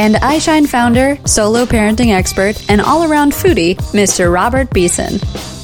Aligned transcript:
and 0.00 0.14
iShine 0.14 0.66
founder, 0.66 1.18
solo 1.26 1.66
parenting 1.66 2.10
expert, 2.10 2.56
and 2.70 2.80
all 2.80 3.04
around 3.04 3.32
foodie, 3.32 3.76
Mr. 3.92 4.32
Robert 4.32 4.70
Beeson. 4.70 5.18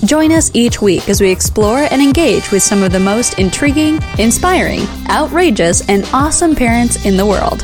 Join 0.06 0.30
us 0.30 0.50
each 0.52 0.82
week 0.82 1.08
as 1.08 1.22
we 1.22 1.30
explore 1.30 1.88
and 1.90 2.02
engage 2.02 2.50
with 2.50 2.62
some 2.62 2.82
of 2.82 2.92
the 2.92 3.00
most 3.00 3.38
intriguing, 3.38 3.98
inspiring, 4.18 4.82
outrageous, 5.08 5.88
and 5.88 6.04
awesome 6.12 6.54
parents 6.54 7.06
in 7.06 7.16
the 7.16 7.24
world. 7.24 7.60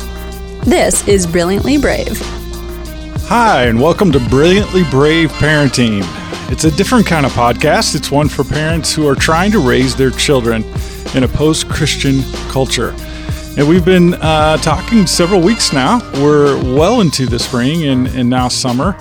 This 0.65 1.07
is 1.07 1.27
Brilliantly 1.27 1.77
Brave. 1.77 2.17
Hi, 3.27 3.65
and 3.65 3.79
welcome 3.79 4.11
to 4.11 4.19
Brilliantly 4.19 4.83
Brave 4.89 5.31
Parenting. 5.33 6.01
It's 6.51 6.63
a 6.63 6.71
different 6.71 7.05
kind 7.05 7.27
of 7.27 7.33
podcast. 7.33 7.93
It's 7.93 8.09
one 8.09 8.29
for 8.29 8.43
parents 8.43 8.95
who 8.95 9.07
are 9.07 9.15
trying 9.15 9.51
to 9.51 9.59
raise 9.59 9.95
their 9.95 10.09
children 10.09 10.63
in 11.13 11.23
a 11.23 11.27
post 11.27 11.69
Christian 11.69 12.23
culture. 12.49 12.95
And 13.55 13.69
we've 13.69 13.85
been 13.85 14.15
uh, 14.15 14.57
talking 14.57 15.05
several 15.05 15.39
weeks 15.39 15.73
now. 15.73 15.99
We're 16.15 16.57
well 16.75 17.01
into 17.01 17.27
the 17.27 17.37
spring 17.37 17.83
and, 17.83 18.07
and 18.07 18.27
now 18.27 18.47
summer. 18.47 18.97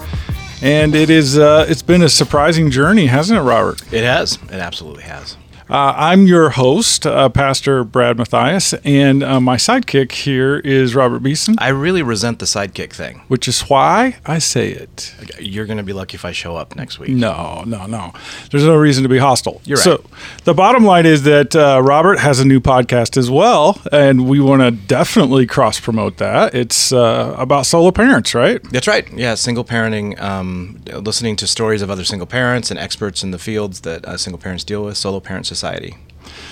And 0.61 0.95
it 0.95 1.09
is 1.09 1.39
uh, 1.39 1.64
it's 1.69 1.81
been 1.83 2.03
a 2.03 2.09
surprising 2.09 2.70
journey, 2.70 3.06
hasn't 3.06 3.39
it, 3.39 3.42
Robert? 3.42 3.81
It 3.91 4.05
has. 4.05 4.34
It 4.44 4.53
absolutely 4.53 5.05
has. 5.05 5.39
Uh, 5.73 5.95
I'm 5.97 6.27
your 6.27 6.51
host, 6.51 7.06
uh, 7.06 7.31
Pastor 7.31 7.83
Brad 7.83 8.19
Matthias, 8.19 8.75
and 8.84 9.23
uh, 9.23 9.41
my 9.41 9.56
sidekick 9.56 10.12
here 10.12 10.59
is 10.59 10.95
Robert 10.95 11.20
Beeson. 11.20 11.55
I 11.56 11.69
really 11.69 12.03
resent 12.03 12.41
the 12.41 12.45
sidekick 12.45 12.92
thing. 12.92 13.23
Which 13.28 13.48
is 13.48 13.62
why 13.62 14.17
I 14.27 14.39
say 14.39 14.70
it. 14.70 15.15
You're 15.41 15.65
going 15.65 15.78
to 15.78 15.83
be 15.83 15.95
lucky 15.95 16.17
if 16.17 16.27
I 16.27 16.33
show 16.33 16.56
up 16.56 16.77
next 16.77 16.98
week. 16.98 17.09
No, 17.12 17.65
no, 17.67 17.87
no. 17.87 18.12
There's 18.50 18.67
no 18.67 18.77
reason 18.77 19.03
to 19.05 19.09
be 19.09 19.17
hostile. 19.17 19.62
You're 19.65 19.77
right. 19.77 19.83
So 19.83 20.05
the 20.45 20.53
bottom 20.53 20.84
line 20.84 21.06
is 21.06 21.23
that 21.23 21.56
uh, 21.56 21.81
Robert 21.83 22.19
has 22.19 22.39
a 22.39 22.45
new 22.45 22.61
podcast 22.61 23.17
as 23.17 23.31
well, 23.31 23.81
and 23.91 24.28
we 24.28 24.41
want 24.41 24.61
to 24.61 24.73
definitely 24.73 25.47
cross 25.47 25.81
promote 25.81 26.19
that. 26.19 26.55
It's 26.55 26.93
uh, 26.93 27.34
about 27.39 27.65
solo 27.65 27.93
parents, 27.93 28.34
right? 28.34 28.62
That's 28.65 28.87
right. 28.87 29.11
Yeah, 29.11 29.37
single 29.37 29.65
parenting, 29.65 30.20
um, 30.20 30.83
listening 30.93 31.37
to 31.37 31.47
stories 31.47 31.81
of 31.81 31.89
other 31.89 32.05
single 32.05 32.27
parents 32.27 32.70
and 32.70 32.78
experts 32.78 33.23
in 33.23 33.31
the 33.31 33.39
fields 33.39 33.81
that 33.81 34.05
uh, 34.05 34.19
single 34.19 34.39
parents 34.39 34.65
deal 34.65 34.84
with, 34.84 34.98
solo 34.98 35.19
parent 35.19 35.47
society. 35.63 35.97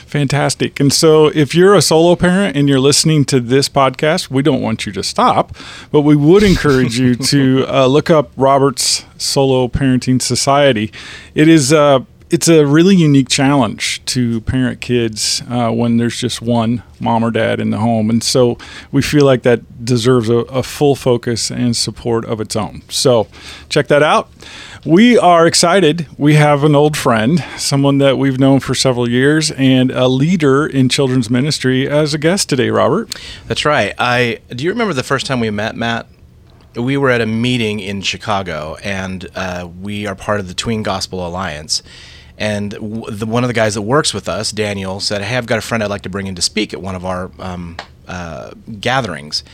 Fantastic. 0.06 0.80
And 0.80 0.92
so, 0.92 1.28
if 1.28 1.54
you're 1.54 1.74
a 1.74 1.82
solo 1.82 2.16
parent 2.16 2.56
and 2.56 2.68
you're 2.68 2.80
listening 2.80 3.24
to 3.26 3.40
this 3.40 3.68
podcast, 3.68 4.30
we 4.30 4.42
don't 4.42 4.60
want 4.60 4.86
you 4.86 4.92
to 4.92 5.02
stop, 5.02 5.56
but 5.92 6.02
we 6.02 6.16
would 6.16 6.42
encourage 6.42 6.98
you 6.98 7.14
to 7.32 7.64
uh, 7.68 7.86
look 7.86 8.10
up 8.10 8.30
Robert's 8.36 9.04
Solo 9.18 9.68
Parenting 9.68 10.20
Society. 10.20 10.92
It 11.34 11.48
is 11.48 11.72
uh, 11.72 12.00
it's 12.30 12.48
a 12.48 12.64
really 12.64 12.94
unique 12.94 13.28
challenge 13.28 14.04
to 14.06 14.40
parent 14.42 14.80
kids 14.80 15.42
uh, 15.48 15.70
when 15.70 15.96
there's 15.96 16.18
just 16.18 16.40
one 16.40 16.82
mom 17.00 17.24
or 17.24 17.30
dad 17.30 17.58
in 17.60 17.70
the 17.70 17.78
home. 17.78 18.08
And 18.08 18.22
so 18.22 18.56
we 18.92 19.02
feel 19.02 19.24
like 19.24 19.42
that 19.42 19.84
deserves 19.84 20.28
a, 20.28 20.36
a, 20.36 20.62
full 20.62 20.94
focus 20.94 21.50
and 21.50 21.76
support 21.76 22.24
of 22.24 22.40
its 22.40 22.54
own. 22.54 22.82
So 22.88 23.26
check 23.68 23.88
that 23.88 24.02
out. 24.02 24.30
We 24.84 25.18
are 25.18 25.46
excited. 25.46 26.06
We 26.16 26.34
have 26.34 26.62
an 26.62 26.74
old 26.74 26.96
friend, 26.96 27.44
someone 27.56 27.98
that 27.98 28.16
we've 28.16 28.38
known 28.38 28.60
for 28.60 28.74
several 28.74 29.08
years, 29.08 29.50
and 29.52 29.90
a 29.90 30.08
leader 30.08 30.66
in 30.66 30.88
children's 30.88 31.28
ministry 31.28 31.88
as 31.88 32.14
a 32.14 32.18
guest 32.18 32.48
today, 32.48 32.70
Robert. 32.70 33.14
That's 33.46 33.64
right. 33.64 33.92
I 33.98 34.38
do 34.48 34.64
you 34.64 34.70
remember 34.70 34.94
the 34.94 35.02
first 35.02 35.26
time 35.26 35.40
we 35.40 35.50
met, 35.50 35.76
Matt? 35.76 36.06
we 36.76 36.96
were 36.96 37.10
at 37.10 37.20
a 37.20 37.26
meeting 37.26 37.80
in 37.80 38.00
Chicago, 38.00 38.76
and 38.84 39.28
uh, 39.34 39.68
we 39.80 40.06
are 40.06 40.14
part 40.14 40.40
of 40.40 40.48
the 40.48 40.54
Tween 40.54 40.82
Gospel 40.82 41.26
Alliance. 41.26 41.82
And 42.40 42.72
the, 42.72 43.26
one 43.26 43.44
of 43.44 43.48
the 43.48 43.54
guys 43.54 43.74
that 43.74 43.82
works 43.82 44.14
with 44.14 44.28
us, 44.28 44.50
Daniel, 44.50 44.98
said, 44.98 45.22
"Hey, 45.22 45.36
I've 45.36 45.46
got 45.46 45.58
a 45.58 45.62
friend 45.62 45.84
I'd 45.84 45.90
like 45.90 46.02
to 46.02 46.08
bring 46.08 46.26
in 46.26 46.34
to 46.34 46.42
speak 46.42 46.72
at 46.72 46.80
one 46.80 46.94
of 46.96 47.04
our 47.04 47.30
um, 47.38 47.76
uh, 48.08 48.52
gatherings." 48.80 49.44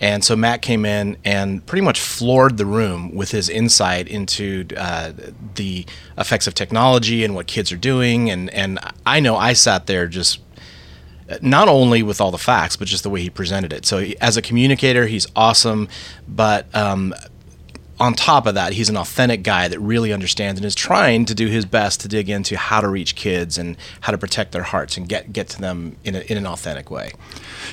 And 0.00 0.24
so 0.24 0.36
Matt 0.36 0.62
came 0.62 0.84
in 0.86 1.16
and 1.24 1.66
pretty 1.66 1.82
much 1.82 1.98
floored 1.98 2.56
the 2.56 2.66
room 2.66 3.12
with 3.14 3.32
his 3.32 3.48
insight 3.48 4.06
into 4.06 4.64
uh, 4.76 5.12
the 5.56 5.86
effects 6.16 6.46
of 6.46 6.54
technology 6.54 7.24
and 7.24 7.34
what 7.34 7.48
kids 7.48 7.72
are 7.72 7.76
doing. 7.76 8.30
And, 8.30 8.48
and 8.50 8.78
I 9.04 9.18
know 9.18 9.36
I 9.36 9.54
sat 9.54 9.88
there 9.88 10.06
just 10.06 10.38
not 11.42 11.66
only 11.66 12.04
with 12.04 12.20
all 12.20 12.30
the 12.30 12.38
facts, 12.38 12.76
but 12.76 12.86
just 12.86 13.02
the 13.02 13.10
way 13.10 13.22
he 13.22 13.30
presented 13.30 13.72
it. 13.72 13.84
So 13.84 13.98
as 14.20 14.36
a 14.36 14.42
communicator, 14.42 15.06
he's 15.06 15.26
awesome. 15.34 15.88
But 16.28 16.72
um, 16.74 17.12
on 18.00 18.14
top 18.14 18.46
of 18.46 18.54
that, 18.54 18.72
he's 18.72 18.88
an 18.88 18.96
authentic 18.96 19.42
guy 19.42 19.68
that 19.68 19.78
really 19.80 20.12
understands 20.12 20.58
and 20.58 20.64
is 20.64 20.74
trying 20.74 21.24
to 21.26 21.34
do 21.34 21.48
his 21.48 21.64
best 21.64 22.00
to 22.00 22.08
dig 22.08 22.30
into 22.30 22.56
how 22.56 22.80
to 22.80 22.88
reach 22.88 23.14
kids 23.14 23.58
and 23.58 23.76
how 24.00 24.12
to 24.12 24.18
protect 24.18 24.52
their 24.52 24.62
hearts 24.62 24.96
and 24.96 25.08
get 25.08 25.32
get 25.32 25.48
to 25.48 25.60
them 25.60 25.96
in, 26.04 26.14
a, 26.14 26.20
in 26.20 26.36
an 26.36 26.46
authentic 26.46 26.90
way. 26.90 27.12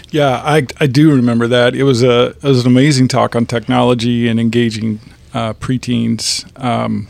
Yeah, 0.09 0.41
I, 0.44 0.68
I 0.80 0.88
do 0.88 1.16
remember 1.16 1.47
that. 1.47 1.75
It 1.75 1.84
was 1.84 2.03
a 2.03 2.28
it 2.30 2.44
was 2.44 2.62
an 2.62 2.72
amazing 2.72 3.08
talk 3.08 3.36
on 3.36 3.46
technology 3.46 4.28
and 4.28 4.40
engaging 4.40 5.00
uh, 5.34 5.53
preteens. 5.53 6.46
Um, 6.62 7.07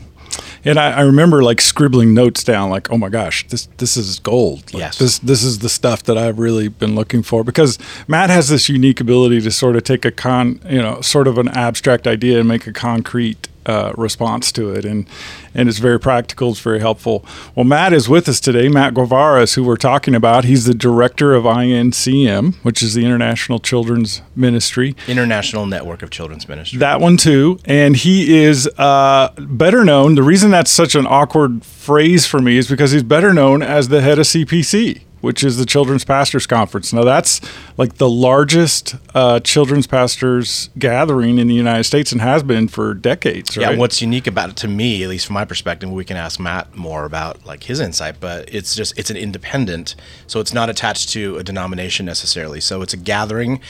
and 0.66 0.78
I, 0.78 0.98
I, 0.98 1.00
remember 1.02 1.42
like 1.42 1.60
scribbling 1.60 2.14
notes 2.14 2.44
down, 2.44 2.70
like, 2.70 2.90
"Oh 2.90 2.98
my 2.98 3.08
gosh, 3.08 3.46
this 3.48 3.66
this 3.78 3.96
is 3.96 4.18
gold. 4.18 4.72
Like, 4.72 4.80
yes, 4.80 4.98
this 4.98 5.18
this 5.18 5.42
is 5.42 5.60
the 5.60 5.68
stuff 5.68 6.02
that 6.04 6.18
I've 6.18 6.38
really 6.38 6.68
been 6.68 6.94
looking 6.94 7.22
for." 7.22 7.44
Because 7.44 7.78
Matt 8.08 8.30
has 8.30 8.48
this 8.48 8.68
unique 8.68 9.00
ability 9.00 9.40
to 9.40 9.50
sort 9.50 9.76
of 9.76 9.84
take 9.84 10.04
a 10.04 10.10
con, 10.10 10.60
you 10.68 10.82
know, 10.82 11.00
sort 11.00 11.28
of 11.28 11.38
an 11.38 11.48
abstract 11.48 12.06
idea 12.06 12.38
and 12.40 12.48
make 12.48 12.66
a 12.66 12.72
concrete 12.72 13.48
uh, 13.66 13.92
response 13.96 14.50
to 14.52 14.70
it, 14.70 14.84
and 14.84 15.06
and 15.54 15.68
it's 15.68 15.78
very 15.78 15.98
practical. 15.98 16.50
It's 16.50 16.60
very 16.60 16.80
helpful. 16.80 17.24
Well, 17.54 17.64
Matt 17.64 17.92
is 17.92 18.08
with 18.08 18.28
us 18.28 18.40
today. 18.40 18.68
Matt 18.68 18.94
Guevara 18.94 19.46
who 19.54 19.64
we're 19.64 19.76
talking 19.76 20.14
about. 20.14 20.44
He's 20.44 20.64
the 20.64 20.74
director 20.74 21.34
of 21.34 21.44
INCM, 21.44 22.54
which 22.62 22.82
is 22.82 22.94
the 22.94 23.04
International 23.04 23.58
Children's 23.58 24.22
Ministry, 24.34 24.96
International 25.06 25.66
Network 25.66 26.02
of 26.02 26.10
Children's 26.10 26.48
Ministry. 26.48 26.78
That 26.78 27.00
one 27.00 27.16
too, 27.16 27.58
and 27.64 27.96
he 27.96 28.42
is 28.42 28.68
uh, 28.78 29.30
better 29.38 29.84
known. 29.84 30.14
The 30.14 30.22
reason 30.22 30.50
that's 30.50 30.70
such 30.70 30.94
an 30.94 31.06
awkward 31.06 31.64
phrase 31.64 32.26
for 32.26 32.40
me 32.40 32.56
is 32.56 32.68
because 32.68 32.92
he's 32.92 33.02
better 33.02 33.32
known 33.32 33.62
as 33.62 33.88
the 33.88 34.00
head 34.00 34.18
of 34.18 34.26
CPC 34.26 35.02
which 35.26 35.42
is 35.42 35.56
the 35.56 35.66
Children's 35.66 36.04
Pastors 36.04 36.46
Conference. 36.46 36.92
Now, 36.92 37.02
that's 37.02 37.40
like 37.76 37.96
the 37.96 38.08
largest 38.08 38.94
uh, 39.12 39.40
children's 39.40 39.88
pastors 39.88 40.70
gathering 40.78 41.38
in 41.38 41.48
the 41.48 41.54
United 41.54 41.82
States 41.82 42.12
and 42.12 42.20
has 42.20 42.44
been 42.44 42.68
for 42.68 42.94
decades. 42.94 43.56
Right? 43.56 43.72
Yeah, 43.72 43.76
what's 43.76 44.00
unique 44.00 44.28
about 44.28 44.50
it 44.50 44.56
to 44.58 44.68
me, 44.68 45.02
at 45.02 45.08
least 45.08 45.26
from 45.26 45.34
my 45.34 45.44
perspective, 45.44 45.90
we 45.90 46.04
can 46.04 46.16
ask 46.16 46.38
Matt 46.38 46.76
more 46.76 47.04
about 47.04 47.44
like 47.44 47.64
his 47.64 47.80
insight, 47.80 48.20
but 48.20 48.54
it's 48.54 48.76
just 48.76 48.96
it's 48.96 49.10
an 49.10 49.16
independent, 49.16 49.96
so 50.28 50.38
it's 50.38 50.54
not 50.54 50.70
attached 50.70 51.08
to 51.10 51.36
a 51.38 51.42
denomination 51.42 52.06
necessarily. 52.06 52.60
So 52.60 52.80
it's 52.82 52.94
a 52.94 52.96
gathering 52.96 53.60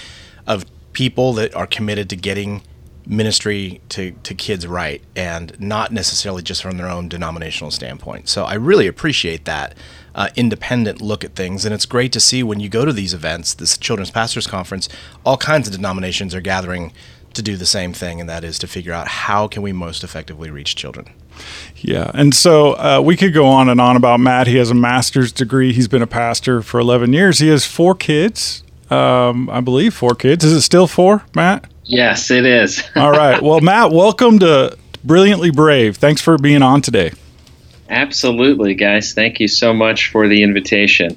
of 0.47 0.67
people 0.93 1.33
that 1.35 1.55
are 1.55 1.67
committed 1.67 2.11
to 2.11 2.17
getting 2.17 2.61
ministry 3.07 3.81
to, 3.91 4.13
to 4.23 4.35
kids 4.35 4.67
right 4.67 5.01
and 5.15 5.59
not 5.61 5.93
necessarily 5.93 6.43
just 6.43 6.63
from 6.63 6.77
their 6.77 6.89
own 6.89 7.09
denominational 7.09 7.71
standpoint. 7.71 8.29
So 8.29 8.45
I 8.45 8.55
really 8.55 8.87
appreciate 8.87 9.45
that 9.45 9.75
uh, 10.15 10.29
independent 10.35 11.01
look 11.01 11.23
at 11.23 11.35
things. 11.35 11.65
And 11.65 11.75
it's 11.75 11.87
great 11.87 12.13
to 12.13 12.21
see 12.21 12.43
when 12.43 12.59
you 12.59 12.69
go 12.69 12.85
to 12.85 12.93
these 12.93 13.15
events, 13.15 13.55
this 13.55 13.79
Children's 13.79 14.11
Pastors 14.11 14.47
Conference, 14.47 14.89
all 15.25 15.37
kinds 15.37 15.69
of 15.69 15.75
denominations 15.75 16.35
are 16.35 16.41
gathering 16.41 16.93
to 17.35 17.43
do 17.43 17.57
the 17.57 17.67
same 17.67 17.93
thing, 17.93 18.19
and 18.19 18.29
that 18.29 18.43
is 18.43 18.59
to 18.59 18.67
figure 18.67 18.95
out 18.95 19.07
how 19.07 19.47
can 19.47 19.63
we 19.63 19.73
most 19.73 20.03
effectively 20.03 20.51
reach 20.51 20.75
children. 20.75 21.11
Yeah, 21.77 22.11
and 22.15 22.35
so 22.35 22.73
uh, 22.73 23.03
we 23.05 23.15
could 23.15 23.35
go 23.35 23.47
on 23.47 23.69
and 23.69 23.79
on 23.79 23.95
about 23.95 24.21
Matt. 24.21 24.47
He 24.47 24.57
has 24.57 24.71
a 24.71 24.75
master's 24.75 25.33
degree. 25.33 25.75
He's 25.75 25.87
been 25.87 26.01
a 26.01 26.07
pastor 26.07 26.63
for 26.63 26.81
11 26.81 27.13
years. 27.13 27.39
He 27.39 27.49
has 27.49 27.67
four 27.67 27.95
kids, 27.95 28.65
um, 28.89 29.51
I 29.51 29.61
believe, 29.61 29.93
four 29.93 30.15
kids. 30.15 30.45
Is 30.45 30.53
it 30.55 30.63
still 30.63 30.87
four, 30.87 31.25
Matt? 31.35 31.71
Yes, 31.87 32.33
it 32.33 32.45
is. 32.45 32.83
All 32.97 33.13
right. 33.13 33.41
Well, 33.41 33.61
Matt, 33.61 33.93
welcome 33.93 34.41
to 34.41 34.77
Brilliantly 35.05 35.53
Brave. 35.53 35.97
Thanks 35.97 36.21
for 36.21 36.37
being 36.37 36.63
on 36.63 36.83
today. 36.83 37.13
Absolutely, 37.89 38.75
guys. 38.75 39.15
Thank 39.15 39.39
you 39.39 39.47
so 39.47 39.73
much 39.73 40.11
for 40.11 40.27
the 40.27 40.43
invitation. 40.43 41.17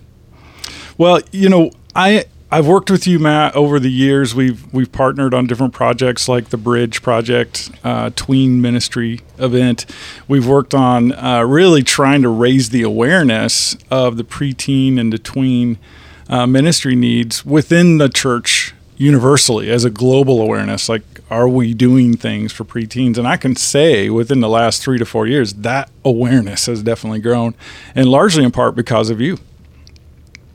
Well, 0.98 1.22
you 1.32 1.50
know, 1.50 1.72
I 1.96 2.26
I've 2.52 2.68
worked 2.68 2.92
with 2.92 3.08
you, 3.08 3.18
Matt, 3.18 3.56
over 3.56 3.80
the 3.80 3.92
years. 3.92 4.36
We've 4.36 4.72
we've 4.72 4.92
partnered 4.92 5.34
on 5.34 5.48
different 5.48 5.74
projects 5.74 6.30
like 6.30 6.50
the 6.50 6.58
Bridge 6.58 7.02
Project, 7.02 7.72
uh, 7.84 8.12
Tween 8.16 8.62
Ministry 8.62 9.22
event. 9.40 9.88
We've 10.28 10.46
worked 10.46 10.76
on 10.76 11.14
uh, 11.14 11.44
really 11.44 11.82
trying 11.82 12.22
to 12.22 12.30
raise 12.30 12.70
the 12.70 12.84
awareness 12.84 13.76
of 13.90 14.18
the 14.18 14.24
preteen 14.24 15.00
and 15.00 15.12
the 15.12 15.18
tween 15.18 15.80
uh, 16.28 16.46
ministry 16.46 16.96
needs 16.96 17.44
within 17.44 17.98
the 17.98 18.10
church 18.10 18.76
universally 19.00 19.72
as 19.72 19.86
a 19.86 19.90
global 19.90 20.42
awareness. 20.42 20.90
Like, 20.90 21.04
are 21.32 21.48
we 21.48 21.74
doing 21.74 22.18
things 22.18 22.52
for 22.52 22.66
preteens? 22.66 23.18
And 23.18 23.28
I 23.28 23.38
can 23.38 23.56
say 23.56 24.10
within 24.10 24.42
the 24.42 24.50
last 24.50 24.84
three 24.84 25.00
to 25.00 25.06
four 25.06 25.26
years, 25.26 25.54
that 25.54 25.90
awareness 26.04 26.68
has 26.68 26.84
definitely 26.84 27.22
grown, 27.22 27.56
and 27.96 28.10
largely 28.10 28.44
in 28.44 28.52
part 28.52 28.76
because 28.76 29.10
of 29.10 29.22
you. 29.22 29.40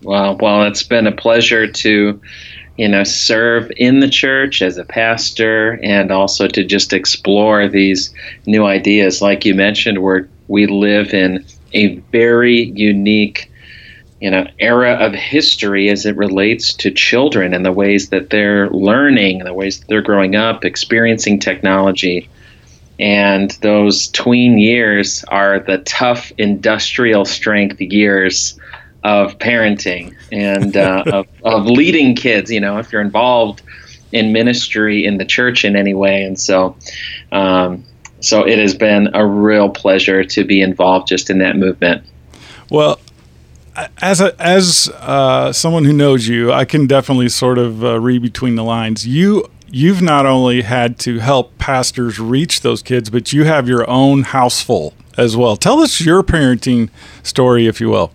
Well, 0.02 0.36
well, 0.36 0.64
it's 0.64 0.82
been 0.82 1.06
a 1.06 1.12
pleasure 1.12 1.66
to, 1.66 2.20
you 2.76 2.88
know, 2.88 3.02
serve 3.02 3.72
in 3.78 4.00
the 4.00 4.10
church 4.10 4.60
as 4.60 4.76
a 4.76 4.84
pastor, 4.84 5.80
and 5.82 6.12
also 6.12 6.46
to 6.46 6.64
just 6.64 6.92
explore 6.92 7.66
these 7.66 8.12
new 8.44 8.66
ideas. 8.66 9.22
Like 9.22 9.46
you 9.46 9.54
mentioned, 9.54 10.02
where 10.02 10.28
we 10.48 10.66
live 10.66 11.14
in 11.14 11.46
a 11.72 11.94
very 12.12 12.64
unique 12.64 13.50
you 14.20 14.30
know 14.30 14.46
era 14.58 14.94
of 14.94 15.12
history 15.12 15.88
as 15.88 16.06
it 16.06 16.16
relates 16.16 16.72
to 16.72 16.90
children 16.90 17.52
and 17.52 17.64
the 17.64 17.72
ways 17.72 18.10
that 18.10 18.30
they're 18.30 18.70
learning 18.70 19.40
the 19.40 19.52
ways 19.52 19.80
that 19.80 19.88
they're 19.88 20.02
growing 20.02 20.36
up 20.36 20.64
experiencing 20.64 21.38
technology. 21.38 22.28
And 23.00 23.50
those 23.60 24.06
tween 24.08 24.56
years 24.56 25.24
are 25.24 25.58
the 25.58 25.78
tough 25.78 26.30
industrial 26.38 27.24
strength 27.24 27.80
years 27.80 28.58
of 29.02 29.36
parenting 29.38 30.14
and 30.30 30.76
uh, 30.76 31.02
of, 31.12 31.26
of 31.42 31.66
leading 31.66 32.14
kids 32.14 32.52
you 32.52 32.60
know 32.60 32.78
if 32.78 32.92
you're 32.92 33.02
involved 33.02 33.62
in 34.12 34.32
ministry 34.32 35.04
in 35.04 35.18
the 35.18 35.24
church 35.24 35.64
in 35.64 35.74
any 35.74 35.92
way. 35.92 36.22
And 36.22 36.38
so 36.38 36.76
um, 37.32 37.84
so 38.20 38.46
it 38.46 38.58
has 38.58 38.76
been 38.76 39.10
a 39.12 39.26
real 39.26 39.68
pleasure 39.68 40.24
to 40.24 40.44
be 40.44 40.62
involved 40.62 41.08
just 41.08 41.30
in 41.30 41.38
that 41.38 41.56
movement. 41.56 42.04
Well 42.70 43.00
as 44.00 44.20
a, 44.20 44.40
as 44.40 44.88
uh, 45.00 45.52
someone 45.52 45.84
who 45.84 45.92
knows 45.92 46.28
you, 46.28 46.52
I 46.52 46.64
can 46.64 46.86
definitely 46.86 47.28
sort 47.28 47.58
of 47.58 47.84
uh, 47.84 48.00
read 48.00 48.22
between 48.22 48.56
the 48.56 48.64
lines. 48.64 49.06
You 49.06 49.48
you've 49.68 50.02
not 50.02 50.24
only 50.26 50.62
had 50.62 50.98
to 51.00 51.18
help 51.18 51.56
pastors 51.58 52.20
reach 52.20 52.60
those 52.60 52.82
kids, 52.82 53.10
but 53.10 53.32
you 53.32 53.44
have 53.44 53.68
your 53.68 53.88
own 53.90 54.22
house 54.22 54.62
full 54.62 54.94
as 55.18 55.36
well. 55.36 55.56
Tell 55.56 55.80
us 55.80 56.00
your 56.00 56.22
parenting 56.22 56.90
story, 57.22 57.66
if 57.66 57.80
you 57.80 57.88
will. 57.88 58.12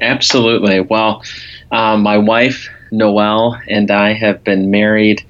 Absolutely. 0.00 0.80
Well, 0.80 1.22
um, 1.70 2.02
my 2.02 2.18
wife 2.18 2.68
Noelle 2.94 3.60
and 3.68 3.90
I 3.90 4.12
have 4.12 4.44
been 4.44 4.70
married 4.70 5.24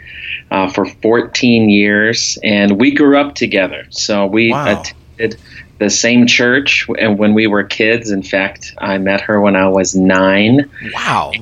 uh, 0.50 0.70
for 0.70 0.86
14 0.86 1.68
years, 1.68 2.38
and 2.42 2.78
we 2.78 2.94
grew 2.94 3.18
up 3.18 3.34
together. 3.34 3.86
So 3.90 4.26
we 4.26 4.52
wow. 4.52 4.80
attended 4.80 5.40
the 5.84 5.90
same 5.90 6.26
church 6.26 6.88
and 6.98 7.18
when 7.18 7.34
we 7.34 7.46
were 7.46 7.62
kids. 7.62 8.10
In 8.10 8.22
fact, 8.22 8.74
I 8.78 8.96
met 8.96 9.20
her 9.20 9.40
when 9.40 9.54
I 9.54 9.68
was 9.68 9.94
nine. 9.94 10.70
Wow. 10.94 11.32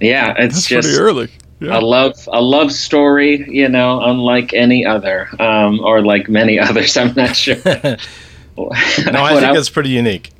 Yeah, 0.00 0.34
it's 0.36 0.56
That's 0.56 0.66
just 0.66 0.88
pretty 0.88 1.00
early. 1.00 1.28
Yeah. 1.60 1.78
A 1.78 1.80
love, 1.80 2.14
a 2.26 2.42
love 2.42 2.72
story, 2.72 3.48
you 3.48 3.68
know, 3.68 4.02
unlike 4.02 4.52
any 4.52 4.84
other, 4.84 5.28
um, 5.40 5.78
or 5.80 6.02
like 6.02 6.28
many 6.28 6.58
others. 6.66 6.96
I'm 6.96 7.14
not 7.14 7.36
sure. 7.36 7.54
no, 7.64 7.88
I 8.66 8.74
think 8.96 9.44
I, 9.44 9.56
it's 9.56 9.70
pretty 9.70 9.90
unique. 9.90 10.32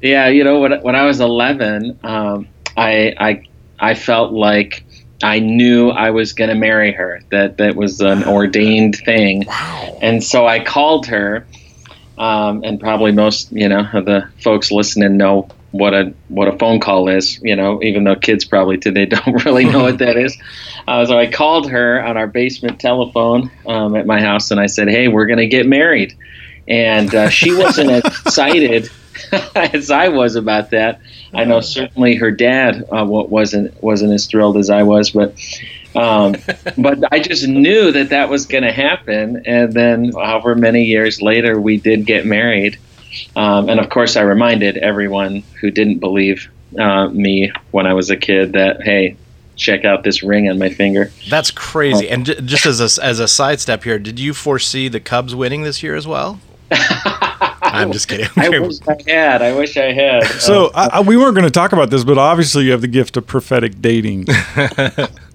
Yeah, 0.00 0.28
you 0.28 0.42
know, 0.42 0.60
when 0.60 0.80
when 0.80 0.96
I 0.96 1.04
was 1.04 1.20
11, 1.20 2.00
um, 2.02 2.48
I 2.78 3.14
I 3.18 3.44
I 3.78 3.94
felt 3.94 4.32
like 4.32 4.84
I 5.22 5.40
knew 5.40 5.90
I 5.90 6.10
was 6.10 6.32
going 6.32 6.48
to 6.48 6.56
marry 6.56 6.92
her. 6.92 7.20
That 7.30 7.58
that 7.58 7.76
was 7.76 8.00
an 8.00 8.24
ordained 8.24 8.96
thing. 8.96 9.44
Wow. 9.46 9.98
And 10.00 10.24
so 10.24 10.46
I 10.46 10.64
called 10.64 11.04
her 11.08 11.46
um, 12.20 12.62
and 12.64 12.78
probably 12.78 13.12
most 13.12 13.50
you 13.50 13.68
know 13.68 13.88
of 13.92 14.04
the 14.04 14.28
folks 14.44 14.70
listening 14.70 15.16
know 15.16 15.48
what 15.72 15.94
a 15.94 16.12
what 16.28 16.48
a 16.48 16.58
phone 16.58 16.78
call 16.78 17.08
is. 17.08 17.40
You 17.42 17.56
know, 17.56 17.82
even 17.82 18.04
though 18.04 18.14
kids 18.14 18.44
probably 18.44 18.76
today 18.76 19.06
don't 19.06 19.44
really 19.44 19.64
know 19.64 19.82
what 19.82 19.98
that 19.98 20.16
is. 20.16 20.36
Uh, 20.88 21.06
so 21.06 21.16
I 21.16 21.30
called 21.30 21.70
her 21.70 22.02
on 22.02 22.16
our 22.16 22.26
basement 22.26 22.80
telephone 22.80 23.48
um, 23.66 23.94
at 23.94 24.06
my 24.06 24.20
house, 24.20 24.50
and 24.50 24.58
I 24.58 24.66
said, 24.66 24.88
"Hey, 24.88 25.06
we're 25.06 25.26
going 25.26 25.38
to 25.38 25.46
get 25.46 25.66
married," 25.66 26.16
and 26.66 27.14
uh, 27.14 27.28
she 27.28 27.54
wasn't 27.54 27.90
as 27.90 28.04
excited 28.26 28.90
as 29.54 29.90
I 29.90 30.08
was 30.08 30.34
about 30.34 30.70
that. 30.70 31.00
I 31.32 31.44
know 31.44 31.60
certainly 31.60 32.16
her 32.16 32.32
dad 32.32 32.82
uh, 32.90 33.04
wasn't 33.06 33.80
wasn't 33.82 34.14
as 34.14 34.26
thrilled 34.26 34.56
as 34.56 34.68
I 34.68 34.82
was, 34.82 35.10
but 35.10 35.34
um, 35.94 36.36
but 36.78 37.12
I 37.12 37.20
just 37.20 37.46
knew 37.46 37.92
that 37.92 38.10
that 38.10 38.28
was 38.28 38.46
going 38.46 38.64
to 38.64 38.72
happen. 38.72 39.42
And 39.46 39.72
then, 39.72 40.12
however 40.12 40.54
many 40.54 40.84
years 40.84 41.20
later, 41.20 41.60
we 41.60 41.76
did 41.78 42.06
get 42.06 42.26
married. 42.26 42.78
Um, 43.36 43.68
and 43.68 43.80
of 43.80 43.90
course, 43.90 44.16
I 44.16 44.22
reminded 44.22 44.76
everyone 44.78 45.42
who 45.60 45.70
didn't 45.70 45.98
believe 45.98 46.48
uh, 46.78 47.08
me 47.08 47.52
when 47.72 47.86
I 47.86 47.94
was 47.94 48.10
a 48.10 48.16
kid 48.16 48.52
that, 48.52 48.82
hey, 48.82 49.16
check 49.56 49.84
out 49.84 50.04
this 50.04 50.22
ring 50.22 50.48
on 50.48 50.58
my 50.58 50.70
finger. 50.70 51.10
That's 51.28 51.50
crazy. 51.50 52.08
Oh. 52.08 52.12
And 52.12 52.26
j- 52.26 52.40
just 52.40 52.66
as 52.66 52.98
a, 52.98 53.04
as 53.04 53.18
a 53.18 53.28
sidestep 53.28 53.84
here, 53.84 53.98
did 53.98 54.18
you 54.18 54.32
foresee 54.32 54.88
the 54.88 55.00
Cubs 55.00 55.34
winning 55.34 55.62
this 55.62 55.82
year 55.82 55.96
as 55.96 56.06
well? 56.06 56.40
I'm 57.62 57.92
just 57.92 58.08
kidding. 58.08 58.28
I 58.36 58.48
wish 58.58 58.78
I 58.88 59.10
had. 59.10 59.42
I 59.42 59.52
wish 59.54 59.76
I 59.76 59.92
had. 59.92 60.24
So 60.40 60.66
uh, 60.68 60.88
I, 60.92 61.00
we 61.00 61.16
weren't 61.16 61.34
going 61.34 61.46
to 61.46 61.50
talk 61.50 61.72
about 61.72 61.90
this, 61.90 62.04
but 62.04 62.18
obviously 62.18 62.64
you 62.64 62.72
have 62.72 62.80
the 62.80 62.88
gift 62.88 63.16
of 63.16 63.26
prophetic 63.26 63.80
dating. 63.80 64.26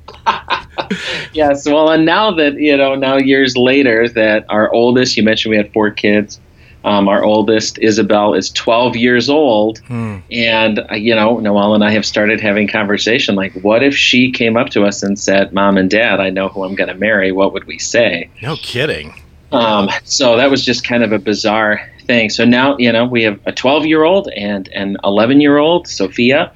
yes. 1.34 1.66
Well, 1.66 1.90
and 1.90 2.06
now 2.06 2.32
that, 2.32 2.56
you 2.56 2.76
know, 2.76 2.96
now 2.96 3.18
years 3.18 3.56
later, 3.58 4.08
that 4.10 4.46
our 4.50 4.72
oldest, 4.74 5.18
you 5.18 5.24
mentioned 5.24 5.52
we 5.52 5.58
had 5.58 5.72
four 5.74 5.92
kids. 5.92 6.40
Um, 6.84 7.08
our 7.08 7.24
oldest, 7.24 7.80
Isabel, 7.80 8.36
is 8.36 8.52
12 8.52 8.96
years 8.96 9.28
old. 9.28 9.80
Hmm. 9.88 10.18
And, 10.30 10.80
uh, 10.92 10.94
you 10.94 11.16
know, 11.16 11.40
Noelle 11.40 11.74
and 11.74 11.84
I 11.84 11.90
have 11.90 12.06
started 12.06 12.40
having 12.40 12.68
conversation 12.68 13.34
like, 13.34 13.54
what 13.64 13.82
if 13.82 13.96
she 13.96 14.32
came 14.32 14.56
up 14.56 14.70
to 14.70 14.86
us 14.86 15.02
and 15.02 15.18
said, 15.18 15.52
Mom 15.52 15.78
and 15.78 15.90
Dad, 15.90 16.20
I 16.20 16.30
know 16.30 16.48
who 16.48 16.64
I'm 16.64 16.76
going 16.76 16.90
to 16.90 16.94
marry? 16.94 17.32
What 17.32 17.54
would 17.54 17.64
we 17.64 17.80
say? 17.80 18.30
No 18.44 18.56
kidding. 18.58 19.20
Um, 19.52 19.90
so 20.04 20.38
that 20.38 20.52
was 20.52 20.64
just 20.64 20.84
kind 20.84 21.04
of 21.04 21.12
a 21.12 21.18
bizarre 21.18 21.82
thing. 22.06 22.30
So 22.30 22.46
now, 22.46 22.78
you 22.78 22.92
know, 22.92 23.06
we 23.06 23.24
have 23.24 23.40
a 23.46 23.52
12 23.52 23.86
year 23.86 24.04
old 24.04 24.28
and 24.30 24.68
an 24.70 24.98
11 25.04 25.42
year 25.42 25.58
old, 25.58 25.88
Sophia. 25.88 26.52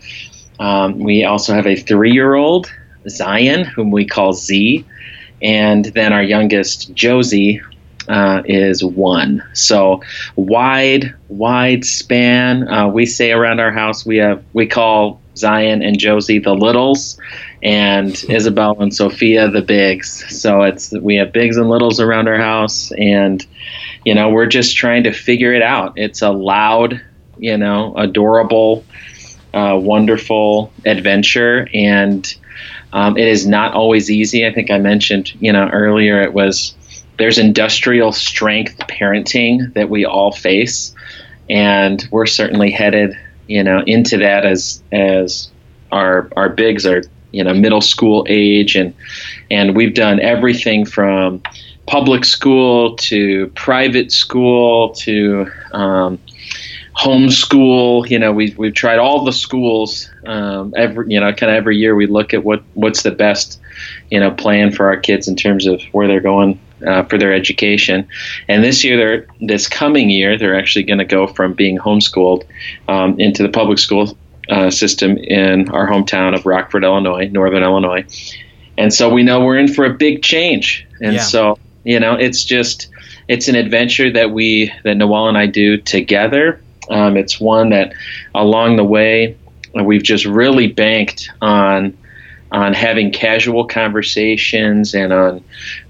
Um, 0.60 1.00
we 1.00 1.24
also 1.24 1.54
have 1.54 1.66
a 1.66 1.76
three 1.76 2.12
year 2.12 2.36
old 2.36 2.72
Zion, 3.08 3.64
whom 3.66 3.92
we 3.92 4.06
call 4.06 4.34
Z, 4.34 4.86
and 5.42 5.86
then 5.86 6.12
our 6.14 6.24
youngest 6.24 6.94
Josie 6.94 7.62
uh, 8.08 8.42
is 8.46 8.84
one. 8.84 9.44
So 9.54 10.02
wide, 10.36 11.14
wide 11.28 11.86
span. 11.86 12.68
Uh, 12.68 12.88
we 12.88 13.06
say 13.06 13.32
around 13.32 13.60
our 13.60 13.72
house 13.72 14.06
we 14.06 14.18
have 14.18 14.44
we 14.54 14.66
call 14.66 15.22
Zion 15.36 15.82
and 15.82 15.98
Josie 15.98 16.40
the 16.40 16.54
littles, 16.54 17.18
and 17.62 18.12
Isabel 18.30 18.76
and 18.80 18.94
Sophia 18.94 19.50
the 19.50 19.62
bigs. 19.62 20.26
So 20.36 20.64
it's 20.64 20.92
we 20.92 21.16
have 21.16 21.32
bigs 21.32 21.58
and 21.58 21.70
littles 21.70 22.00
around 22.00 22.28
our 22.28 22.38
house, 22.38 22.92
and 22.98 23.46
you 24.04 24.16
know 24.16 24.30
we're 24.30 24.48
just 24.48 24.76
trying 24.76 25.04
to 25.04 25.14
figure 25.14 25.54
it 25.54 25.62
out. 25.62 25.94
It's 25.96 26.22
a 26.22 26.32
loud, 26.32 27.00
you 27.38 27.58
know, 27.58 27.96
adorable, 27.96 28.84
uh, 29.54 29.78
wonderful 29.82 30.72
adventure, 30.86 31.68
and 31.74 32.36
um, 32.94 33.18
it 33.18 33.28
is 33.28 33.48
not 33.48 33.74
always 33.74 34.10
easy. 34.10 34.46
I 34.46 34.54
think 34.54 34.72
I 34.72 34.78
mentioned, 34.78 35.34
you 35.42 35.52
know, 35.52 35.70
earlier 35.70 36.22
it 36.22 36.34
was 36.34 36.76
there's 37.18 37.38
industrial 37.38 38.12
strength 38.12 38.78
parenting 38.88 39.74
that 39.74 39.90
we 39.90 40.06
all 40.06 40.32
face, 40.32 40.94
and 41.50 42.08
we're 42.12 42.26
certainly 42.26 42.72
headed, 42.72 43.18
you 43.48 43.64
know, 43.64 43.84
into 43.86 44.18
that 44.18 44.46
as 44.46 44.82
as 44.92 45.50
our 45.92 46.30
our 46.36 46.50
bigs 46.50 46.86
are, 46.86 47.04
you 47.32 47.44
know, 47.44 47.54
middle 47.54 47.82
school 47.82 48.26
age, 48.30 48.76
and 48.76 48.94
and 49.52 49.76
we've 49.76 49.94
done 49.94 50.20
everything 50.20 50.86
from 50.86 51.42
public 51.88 52.24
school 52.24 52.96
to 52.98 53.48
private 53.56 54.12
school 54.12 54.90
to 54.90 55.48
um, 55.72 56.20
homeschool. 56.98 58.10
You 58.10 58.20
know, 58.20 58.32
we've 58.32 58.58
we've 58.58 58.74
tried 58.74 59.00
all 59.00 59.24
the 59.24 59.34
schools. 59.34 60.10
Um, 60.26 60.74
every 60.78 61.12
you 61.14 61.20
know, 61.20 61.34
kind 61.34 61.52
of 61.52 61.58
every 61.58 61.78
year 61.78 61.96
we 61.96 62.08
look 62.08 62.34
at 62.34 62.44
what 62.44 62.64
what's 62.74 63.04
the 63.04 63.12
best 63.12 63.60
you 64.10 64.20
know 64.20 64.32
plan 64.32 64.72
for 64.72 64.88
our 64.88 64.98
kids 64.98 65.28
in 65.28 65.36
terms 65.36 65.66
of 65.66 65.82
where 65.92 66.08
they're 66.08 66.20
going 66.20 66.60
uh, 66.86 67.04
for 67.04 67.18
their 67.18 67.34
education. 67.34 68.08
And 68.48 68.64
this 68.64 68.84
year, 68.84 68.98
they're 68.98 69.28
this 69.42 69.68
coming 69.68 70.10
year, 70.10 70.38
they're 70.38 70.58
actually 70.58 70.84
going 70.84 71.00
to 71.00 71.06
go 71.06 71.28
from 71.28 71.54
being 71.54 71.78
homeschooled 71.78 72.46
um, 72.88 73.20
into 73.20 73.44
the 73.44 73.50
public 73.50 73.80
school 73.80 74.18
uh, 74.50 74.70
system 74.72 75.18
in 75.18 75.70
our 75.70 75.88
hometown 75.88 76.36
of 76.36 76.46
Rockford, 76.46 76.84
Illinois, 76.84 77.28
Northern 77.32 77.64
Illinois. 77.64 78.06
And 78.78 78.94
so 78.94 79.10
we 79.10 79.24
know 79.24 79.44
we're 79.44 79.58
in 79.58 79.68
for 79.68 79.84
a 79.86 79.94
big 79.94 80.24
change. 80.24 80.88
And 81.02 81.16
yeah. 81.16 81.22
so 81.22 81.60
you 81.84 82.00
know, 82.00 82.14
it's 82.14 82.44
just 82.44 82.90
it's 83.28 83.48
an 83.48 83.56
adventure 83.56 84.12
that 84.12 84.32
we 84.32 84.72
that 84.84 84.96
Noelle 84.96 85.28
and 85.28 85.38
I 85.38 85.46
do 85.46 85.78
together 85.78 86.62
um, 86.90 87.18
it's 87.18 87.40
one 87.40 87.70
that 87.70 87.94
along 88.36 88.76
the 88.76 88.84
way 88.84 89.38
we've 89.84 90.04
just 90.04 90.26
really 90.26 90.68
banked 90.68 91.30
on 91.42 91.98
on 92.52 92.74
having 92.74 93.12
casual 93.12 93.68
conversations 93.68 94.96
and 94.96 95.14
on 95.14 95.44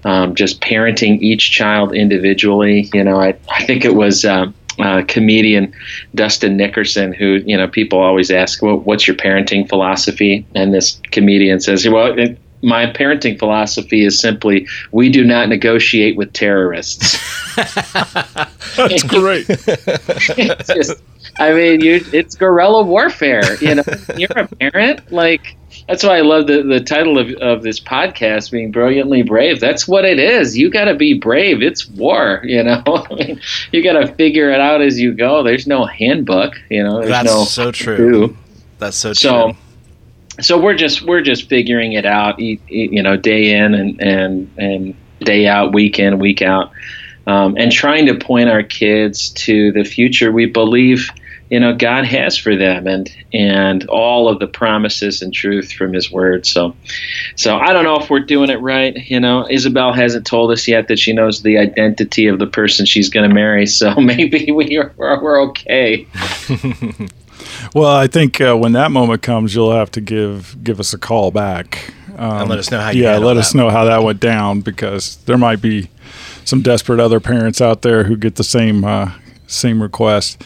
um, 0.04 0.34
just 0.34 0.60
parenting 0.60 1.18
each 1.20 1.50
child 1.50 1.94
individually. 1.94 2.90
You 2.92 3.04
know, 3.04 3.18
I, 3.18 3.34
I 3.48 3.64
think 3.64 3.84
it 3.84 3.94
was 3.94 4.26
um, 4.26 4.54
uh, 4.78 5.02
comedian 5.08 5.74
Dustin 6.14 6.56
Nickerson 6.56 7.12
who, 7.14 7.40
you 7.46 7.56
know, 7.56 7.66
people 7.66 7.98
always 7.98 8.30
ask, 8.30 8.62
well, 8.62 8.76
what's 8.76 9.06
your 9.06 9.16
parenting 9.16 9.68
philosophy? 9.68 10.46
And 10.54 10.74
this 10.74 11.00
comedian 11.12 11.60
says, 11.60 11.88
well, 11.88 12.18
it, 12.18 12.38
my 12.62 12.86
parenting 12.86 13.38
philosophy 13.38 14.04
is 14.04 14.18
simply 14.18 14.66
we 14.92 15.10
do 15.10 15.24
not 15.24 15.48
negotiate 15.48 16.16
with 16.16 16.32
terrorists. 16.32 17.18
That's 17.56 19.02
great. 19.02 19.46
it's 19.48 20.68
just, 20.68 21.02
I 21.38 21.52
mean, 21.52 21.80
you 21.80 22.04
it's 22.12 22.34
guerrilla 22.34 22.82
warfare. 22.82 23.56
You 23.62 23.76
know, 23.76 23.82
you're 24.16 24.30
a 24.36 24.46
parent, 24.46 25.10
like 25.12 25.56
that's 25.88 26.04
why 26.04 26.18
I 26.18 26.20
love 26.20 26.46
the, 26.46 26.62
the 26.62 26.80
title 26.80 27.18
of, 27.18 27.30
of 27.40 27.62
this 27.62 27.80
podcast 27.80 28.50
being 28.50 28.70
brilliantly 28.70 29.22
brave. 29.22 29.60
That's 29.60 29.88
what 29.88 30.04
it 30.04 30.18
is. 30.18 30.56
You 30.56 30.70
got 30.70 30.84
to 30.84 30.94
be 30.94 31.14
brave. 31.14 31.62
It's 31.62 31.88
war. 31.88 32.42
You 32.44 32.62
know, 32.62 32.82
I 32.86 33.14
mean, 33.14 33.40
you 33.72 33.82
got 33.82 33.94
to 33.94 34.12
figure 34.14 34.50
it 34.50 34.60
out 34.60 34.80
as 34.80 35.00
you 35.00 35.12
go. 35.12 35.42
There's 35.42 35.66
no 35.66 35.86
handbook. 35.86 36.54
You 36.70 36.84
know, 36.84 36.98
there's 36.98 37.08
That's 37.10 37.26
no 37.26 37.44
so 37.44 37.72
true. 37.72 38.36
That's 38.78 38.96
so, 38.96 39.12
so 39.12 39.30
true. 39.30 39.52
so 39.52 39.69
we're 40.58 40.74
just 40.74 41.02
we're 41.02 41.20
just 41.20 41.48
figuring 41.48 41.92
it 41.92 42.06
out 42.06 42.38
you 42.38 43.02
know 43.02 43.16
day 43.16 43.54
in 43.54 43.74
and 43.74 44.00
and 44.00 44.50
and 44.58 44.94
day 45.20 45.46
out 45.46 45.72
week 45.72 45.98
in 45.98 46.18
week 46.18 46.42
out 46.42 46.70
um, 47.26 47.56
and 47.58 47.70
trying 47.70 48.06
to 48.06 48.14
point 48.14 48.48
our 48.48 48.62
kids 48.62 49.30
to 49.30 49.72
the 49.72 49.84
future 49.84 50.32
we 50.32 50.46
believe 50.46 51.10
you 51.50 51.60
know 51.60 51.74
god 51.74 52.04
has 52.04 52.38
for 52.38 52.56
them 52.56 52.86
and 52.86 53.10
and 53.32 53.86
all 53.88 54.28
of 54.28 54.38
the 54.38 54.46
promises 54.46 55.20
and 55.20 55.34
truth 55.34 55.72
from 55.72 55.92
his 55.92 56.10
word. 56.10 56.46
So 56.46 56.74
so 57.36 57.56
i 57.58 57.72
don't 57.72 57.84
know 57.84 57.98
if 57.98 58.08
we're 58.08 58.20
doing 58.20 58.50
it 58.50 58.60
right 58.60 58.94
you 58.94 59.20
know. 59.20 59.46
Isabel 59.50 59.92
hasn't 59.92 60.26
told 60.26 60.50
us 60.52 60.66
yet 60.66 60.88
that 60.88 60.98
she 60.98 61.12
knows 61.12 61.42
the 61.42 61.58
identity 61.58 62.26
of 62.26 62.38
the 62.38 62.46
person 62.46 62.86
she's 62.86 63.08
going 63.10 63.28
to 63.28 63.34
marry 63.34 63.66
so 63.66 63.94
maybe 64.00 64.50
we're, 64.50 64.92
we're 64.96 65.42
okay 65.42 66.06
Well, 67.74 67.90
I 67.90 68.06
think 68.06 68.40
uh, 68.40 68.56
when 68.56 68.72
that 68.72 68.90
moment 68.90 69.22
comes, 69.22 69.54
you'll 69.54 69.72
have 69.72 69.90
to 69.92 70.00
give 70.00 70.56
give 70.64 70.80
us 70.80 70.92
a 70.92 70.98
call 70.98 71.30
back 71.30 71.92
um, 72.18 72.42
And 72.42 72.50
let 72.50 72.58
us 72.58 72.70
know 72.70 72.80
how 72.80 72.90
you 72.90 73.02
Yeah, 73.04 73.18
let 73.18 73.36
us 73.36 73.52
that. 73.52 73.58
know 73.58 73.70
how 73.70 73.84
that 73.84 74.02
went 74.02 74.20
down 74.20 74.60
because 74.60 75.16
there 75.26 75.38
might 75.38 75.60
be 75.62 75.88
some 76.44 76.62
desperate 76.62 77.00
other 77.00 77.20
parents 77.20 77.60
out 77.60 77.82
there 77.82 78.04
who 78.04 78.16
get 78.16 78.36
the 78.36 78.44
same 78.44 78.84
uh, 78.84 79.12
same 79.46 79.82
request. 79.82 80.42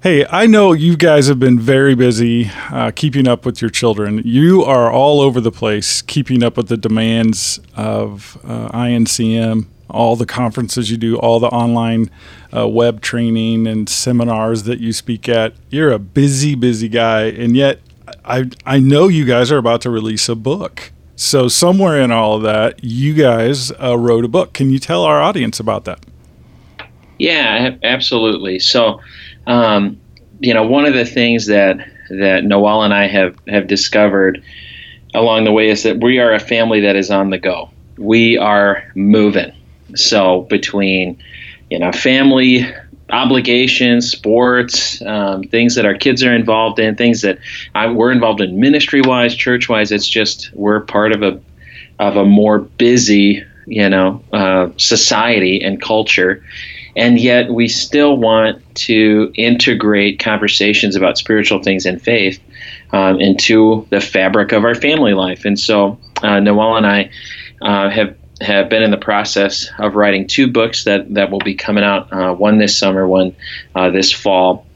Hey, 0.00 0.24
I 0.30 0.46
know 0.46 0.72
you 0.72 0.96
guys 0.96 1.26
have 1.26 1.40
been 1.40 1.58
very 1.58 1.96
busy 1.96 2.50
uh, 2.70 2.92
keeping 2.94 3.26
up 3.26 3.44
with 3.44 3.60
your 3.60 3.68
children. 3.70 4.22
You 4.24 4.62
are 4.62 4.92
all 4.92 5.20
over 5.20 5.40
the 5.40 5.50
place 5.50 6.02
keeping 6.02 6.44
up 6.44 6.56
with 6.56 6.68
the 6.68 6.76
demands 6.76 7.58
of 7.76 8.38
uh, 8.44 8.68
INCM, 8.68 9.66
all 9.90 10.16
the 10.16 10.26
conferences 10.26 10.90
you 10.90 10.96
do, 10.96 11.16
all 11.16 11.40
the 11.40 11.48
online 11.48 12.10
uh, 12.54 12.68
web 12.68 13.00
training 13.00 13.66
and 13.66 13.88
seminars 13.88 14.64
that 14.64 14.80
you 14.80 14.92
speak 14.92 15.28
at. 15.28 15.54
You're 15.70 15.92
a 15.92 15.98
busy, 15.98 16.54
busy 16.54 16.88
guy, 16.88 17.24
and 17.24 17.56
yet 17.56 17.80
I 18.24 18.50
I 18.64 18.78
know 18.78 19.08
you 19.08 19.24
guys 19.24 19.50
are 19.50 19.58
about 19.58 19.80
to 19.82 19.90
release 19.90 20.28
a 20.28 20.34
book. 20.34 20.92
So 21.16 21.48
somewhere 21.48 22.00
in 22.00 22.12
all 22.12 22.36
of 22.36 22.42
that, 22.42 22.82
you 22.82 23.12
guys 23.12 23.72
uh, 23.82 23.98
wrote 23.98 24.24
a 24.24 24.28
book. 24.28 24.52
Can 24.52 24.70
you 24.70 24.78
tell 24.78 25.02
our 25.02 25.20
audience 25.20 25.58
about 25.58 25.84
that? 25.84 25.98
Yeah, 27.18 27.74
absolutely. 27.82 28.60
So, 28.60 29.00
um, 29.48 30.00
you 30.38 30.54
know, 30.54 30.64
one 30.64 30.84
of 30.84 30.94
the 30.94 31.04
things 31.04 31.46
that 31.46 31.78
that 32.10 32.44
Noelle 32.44 32.82
and 32.82 32.94
I 32.94 33.08
have 33.08 33.36
have 33.48 33.66
discovered 33.66 34.42
along 35.14 35.44
the 35.44 35.52
way 35.52 35.68
is 35.68 35.82
that 35.82 36.00
we 36.00 36.18
are 36.20 36.32
a 36.32 36.38
family 36.38 36.80
that 36.80 36.96
is 36.96 37.10
on 37.10 37.30
the 37.30 37.38
go. 37.38 37.70
We 37.96 38.38
are 38.38 38.84
moving. 38.94 39.52
So 39.94 40.42
between 40.42 41.18
you 41.70 41.78
know 41.78 41.92
family 41.92 42.66
obligations, 43.10 44.10
sports, 44.10 45.00
um, 45.02 45.42
things 45.44 45.74
that 45.76 45.86
our 45.86 45.94
kids 45.94 46.22
are 46.22 46.34
involved 46.34 46.78
in, 46.78 46.94
things 46.94 47.22
that 47.22 47.38
I, 47.74 47.86
we're 47.90 48.12
involved 48.12 48.40
in 48.40 48.60
ministry 48.60 49.00
wise, 49.00 49.34
church 49.34 49.68
wise. 49.68 49.90
It's 49.92 50.08
just 50.08 50.50
we're 50.54 50.80
part 50.80 51.12
of 51.12 51.22
a 51.22 51.40
of 51.98 52.16
a 52.16 52.24
more 52.24 52.58
busy 52.58 53.42
you 53.66 53.88
know 53.88 54.22
uh, 54.32 54.68
society 54.76 55.62
and 55.62 55.80
culture 55.80 56.42
and 56.98 57.20
yet 57.20 57.50
we 57.50 57.68
still 57.68 58.16
want 58.16 58.60
to 58.74 59.30
integrate 59.36 60.18
conversations 60.18 60.96
about 60.96 61.16
spiritual 61.16 61.62
things 61.62 61.86
and 61.86 62.02
faith 62.02 62.42
um, 62.90 63.20
into 63.20 63.86
the 63.90 64.00
fabric 64.00 64.50
of 64.50 64.64
our 64.64 64.74
family 64.74 65.14
life. 65.14 65.44
And 65.44 65.58
so 65.58 65.96
uh, 66.24 66.40
Noelle 66.40 66.76
and 66.76 66.86
I 66.86 67.10
uh, 67.62 67.88
have 67.90 68.16
have 68.40 68.68
been 68.68 68.82
in 68.82 68.90
the 68.90 68.98
process 68.98 69.68
of 69.78 69.96
writing 69.96 70.26
two 70.26 70.50
books 70.50 70.84
that 70.84 71.12
that 71.14 71.30
will 71.30 71.40
be 71.40 71.54
coming 71.54 71.84
out. 71.84 72.12
Uh, 72.12 72.34
one 72.34 72.58
this 72.58 72.76
summer, 72.76 73.06
one 73.06 73.34
uh, 73.74 73.90
this 73.90 74.12
fall, 74.12 74.66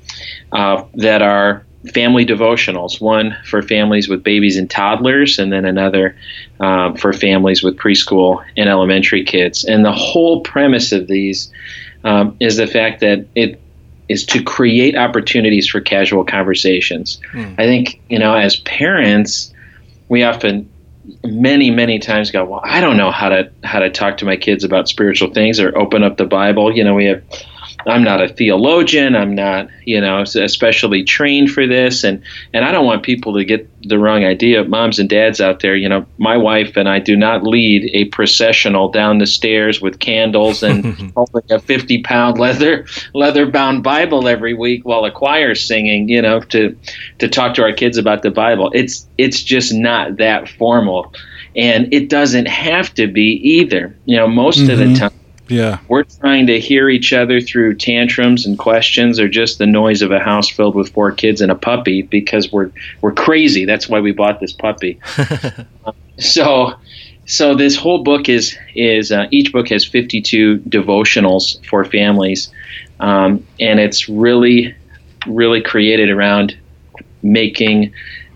uh, 0.52 0.84
that 0.94 1.22
are 1.22 1.64
family 1.92 2.24
devotionals. 2.24 3.00
One 3.00 3.36
for 3.44 3.62
families 3.62 4.08
with 4.08 4.22
babies 4.22 4.56
and 4.56 4.70
toddlers, 4.70 5.38
and 5.38 5.52
then 5.52 5.64
another 5.64 6.16
um, 6.60 6.96
for 6.96 7.12
families 7.12 7.62
with 7.62 7.76
preschool 7.76 8.44
and 8.56 8.68
elementary 8.68 9.24
kids. 9.24 9.64
And 9.64 9.84
the 9.84 9.92
whole 9.92 10.40
premise 10.40 10.92
of 10.92 11.06
these 11.08 11.52
um, 12.04 12.36
is 12.40 12.56
the 12.56 12.66
fact 12.66 13.00
that 13.00 13.26
it 13.34 13.60
is 14.08 14.26
to 14.26 14.42
create 14.42 14.96
opportunities 14.96 15.68
for 15.68 15.80
casual 15.80 16.24
conversations. 16.24 17.20
I 17.58 17.64
think 17.64 18.00
you 18.08 18.18
know, 18.18 18.34
as 18.34 18.56
parents, 18.60 19.52
we 20.08 20.22
often 20.22 20.68
many 21.24 21.70
many 21.70 21.98
times 21.98 22.30
go 22.30 22.44
well 22.44 22.60
i 22.64 22.80
don't 22.80 22.96
know 22.96 23.10
how 23.10 23.28
to 23.28 23.50
how 23.64 23.80
to 23.80 23.90
talk 23.90 24.16
to 24.18 24.24
my 24.24 24.36
kids 24.36 24.62
about 24.62 24.88
spiritual 24.88 25.32
things 25.32 25.58
or 25.58 25.76
open 25.76 26.02
up 26.04 26.16
the 26.16 26.24
bible. 26.24 26.74
You 26.74 26.84
know 26.84 26.94
we 26.94 27.06
have 27.06 27.22
i'm 27.86 28.04
not 28.04 28.22
a 28.22 28.28
theologian. 28.28 29.16
I'm 29.16 29.34
not 29.34 29.68
you 29.84 30.00
know 30.00 30.22
especially 30.22 31.04
trained 31.04 31.50
for 31.50 31.66
this. 31.66 32.04
And 32.04 32.22
and 32.52 32.64
i 32.64 32.72
don't 32.72 32.86
want 32.86 33.02
people 33.02 33.34
to 33.34 33.44
get 33.44 33.68
the 33.88 33.98
wrong 33.98 34.24
idea. 34.24 34.64
Moms 34.64 34.98
and 34.98 35.08
dads 35.08 35.40
out 35.40 35.60
there 35.60 35.74
you 35.76 35.88
know 35.88 36.06
my 36.18 36.36
wife 36.36 36.76
and 36.76 36.88
i 36.88 36.98
do 36.98 37.16
not 37.16 37.42
lead 37.44 37.90
a 37.94 38.04
processional 38.06 38.88
down 38.90 39.18
the 39.18 39.26
stairs 39.26 39.80
with 39.80 39.98
candles 39.98 40.62
and 40.62 40.84
holding 41.16 41.42
a 41.50 41.60
50 41.60 42.02
pound 42.02 42.38
leather 42.38 42.86
leather 43.14 43.46
bound 43.46 43.82
bible 43.82 44.28
every 44.28 44.54
week 44.54 44.82
while 44.84 45.04
a 45.04 45.10
choir's 45.10 45.66
singing 45.66 46.08
you 46.08 46.22
know 46.22 46.40
to 46.40 46.76
to 47.18 47.28
talk 47.28 47.54
to 47.54 47.62
our 47.62 47.72
kids 47.72 47.96
about 47.98 48.22
the 48.22 48.30
bible. 48.30 48.70
It's 48.74 49.06
it's 49.18 49.42
just 49.42 49.72
not 49.74 50.16
that 50.18 50.48
formal. 50.48 51.12
And 51.54 51.92
it 51.92 52.08
doesn't 52.08 52.48
have 52.48 52.94
to 52.94 53.06
be 53.06 53.38
either. 53.42 53.96
You 54.06 54.16
know 54.16 54.26
most 54.28 54.68
of 54.68 54.78
the 54.78 54.86
Mhm. 54.86 54.98
time 54.98 55.11
Yeah. 55.52 55.78
we're 55.88 56.04
trying 56.04 56.46
to 56.46 56.58
hear 56.58 56.88
each 56.88 57.12
other 57.12 57.40
through 57.40 57.76
tantrums 57.76 58.46
and 58.46 58.58
questions 58.58 59.20
or 59.20 59.28
just 59.28 59.58
the 59.58 59.66
noise 59.66 60.02
of 60.02 60.10
a 60.10 60.18
house 60.18 60.48
filled 60.48 60.74
with 60.74 60.92
four 60.92 61.12
kids 61.12 61.40
and 61.40 61.52
a 61.52 61.54
puppy 61.54 62.02
because 62.02 62.50
we're 62.50 62.70
we're 63.00 63.12
crazy 63.12 63.64
that's 63.64 63.88
why 63.88 64.00
we 64.00 64.12
bought 64.12 64.40
this 64.40 64.52
puppy 64.52 64.98
so 66.18 66.74
so 67.26 67.54
this 67.54 67.76
whole 67.76 68.02
book 68.02 68.28
is 68.28 68.56
is 68.74 69.12
uh, 69.12 69.26
each 69.30 69.52
book 69.52 69.68
has 69.68 69.84
52 69.84 70.58
devotionals 70.60 71.64
for 71.66 71.84
families 71.84 72.50
um, 73.00 73.46
and 73.60 73.78
it's 73.78 74.08
really 74.08 74.74
really 75.26 75.60
created 75.60 76.10
around 76.10 76.56
making 77.22 77.92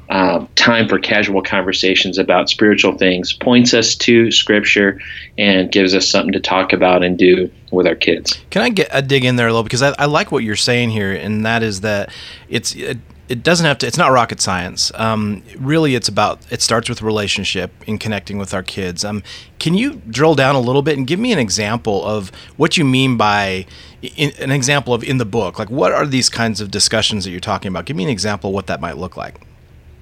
uh, 0.08 0.46
time 0.54 0.88
for 0.88 0.98
casual 0.98 1.42
conversations 1.42 2.18
about 2.18 2.48
spiritual 2.48 2.96
things 2.96 3.32
points 3.32 3.74
us 3.74 3.94
to 3.94 4.30
scripture 4.30 5.00
and 5.36 5.72
gives 5.72 5.94
us 5.94 6.08
something 6.08 6.32
to 6.32 6.40
talk 6.40 6.72
about 6.72 7.04
and 7.04 7.18
do 7.18 7.50
with 7.72 7.86
our 7.86 7.96
kids 7.96 8.40
Can 8.50 8.62
I 8.62 8.68
get 8.70 8.88
a 8.92 9.02
dig 9.02 9.24
in 9.24 9.36
there 9.36 9.48
a 9.48 9.50
little 9.50 9.64
because 9.64 9.82
I, 9.82 9.94
I 9.98 10.06
like 10.06 10.32
what 10.32 10.44
you're 10.44 10.56
saying 10.56 10.90
here, 10.90 11.12
and 11.12 11.44
that 11.44 11.62
is 11.62 11.80
that 11.80 12.10
it's 12.48 12.74
it, 12.74 12.98
it 13.28 13.42
doesn't 13.42 13.66
have 13.66 13.78
to. 13.78 13.86
It's 13.86 13.98
not 13.98 14.12
rocket 14.12 14.40
science. 14.40 14.92
Um, 14.94 15.42
really, 15.58 15.94
it's 15.94 16.08
about 16.08 16.40
it 16.50 16.62
starts 16.62 16.88
with 16.88 17.02
relationship 17.02 17.72
and 17.86 17.98
connecting 17.98 18.38
with 18.38 18.54
our 18.54 18.62
kids. 18.62 19.04
Um, 19.04 19.22
can 19.58 19.74
you 19.74 20.00
drill 20.08 20.34
down 20.34 20.54
a 20.54 20.60
little 20.60 20.82
bit 20.82 20.96
and 20.96 21.06
give 21.06 21.18
me 21.18 21.32
an 21.32 21.38
example 21.38 22.04
of 22.04 22.30
what 22.56 22.76
you 22.76 22.84
mean 22.84 23.16
by 23.16 23.66
in, 24.00 24.32
an 24.38 24.52
example 24.52 24.94
of 24.94 25.02
in 25.02 25.18
the 25.18 25.24
book? 25.24 25.58
Like, 25.58 25.70
what 25.70 25.92
are 25.92 26.06
these 26.06 26.28
kinds 26.28 26.60
of 26.60 26.70
discussions 26.70 27.24
that 27.24 27.30
you're 27.30 27.40
talking 27.40 27.68
about? 27.68 27.84
Give 27.84 27.96
me 27.96 28.04
an 28.04 28.10
example 28.10 28.50
of 28.50 28.54
what 28.54 28.68
that 28.68 28.80
might 28.80 28.96
look 28.96 29.16
like. 29.16 29.40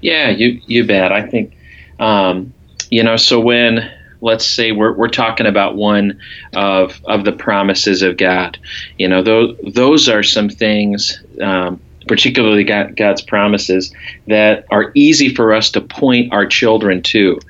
Yeah, 0.04 0.28
you 0.28 0.60
you 0.66 0.84
bet. 0.84 1.12
I 1.12 1.22
think 1.26 1.56
um, 1.98 2.52
you 2.90 3.02
know. 3.02 3.16
So 3.16 3.40
when 3.40 3.90
let's 4.20 4.46
say 4.46 4.70
we're 4.70 4.92
we're 4.92 5.08
talking 5.08 5.46
about 5.46 5.76
one 5.76 6.20
of 6.52 7.00
of 7.06 7.24
the 7.24 7.32
promises 7.32 8.02
of 8.02 8.18
God, 8.18 8.58
you 8.98 9.08
know, 9.08 9.22
those 9.22 9.56
those 9.72 10.08
are 10.08 10.22
some 10.22 10.50
things. 10.50 11.22
Um, 11.40 11.80
particularly 12.06 12.64
God, 12.64 12.96
God's 12.96 13.22
promises 13.22 13.90
that 14.26 14.66
are 14.70 14.92
easy 14.94 15.34
for 15.34 15.54
us 15.54 15.70
to 15.70 15.80
point 15.80 16.30
our 16.34 16.44
children 16.44 17.00
to 17.04 17.40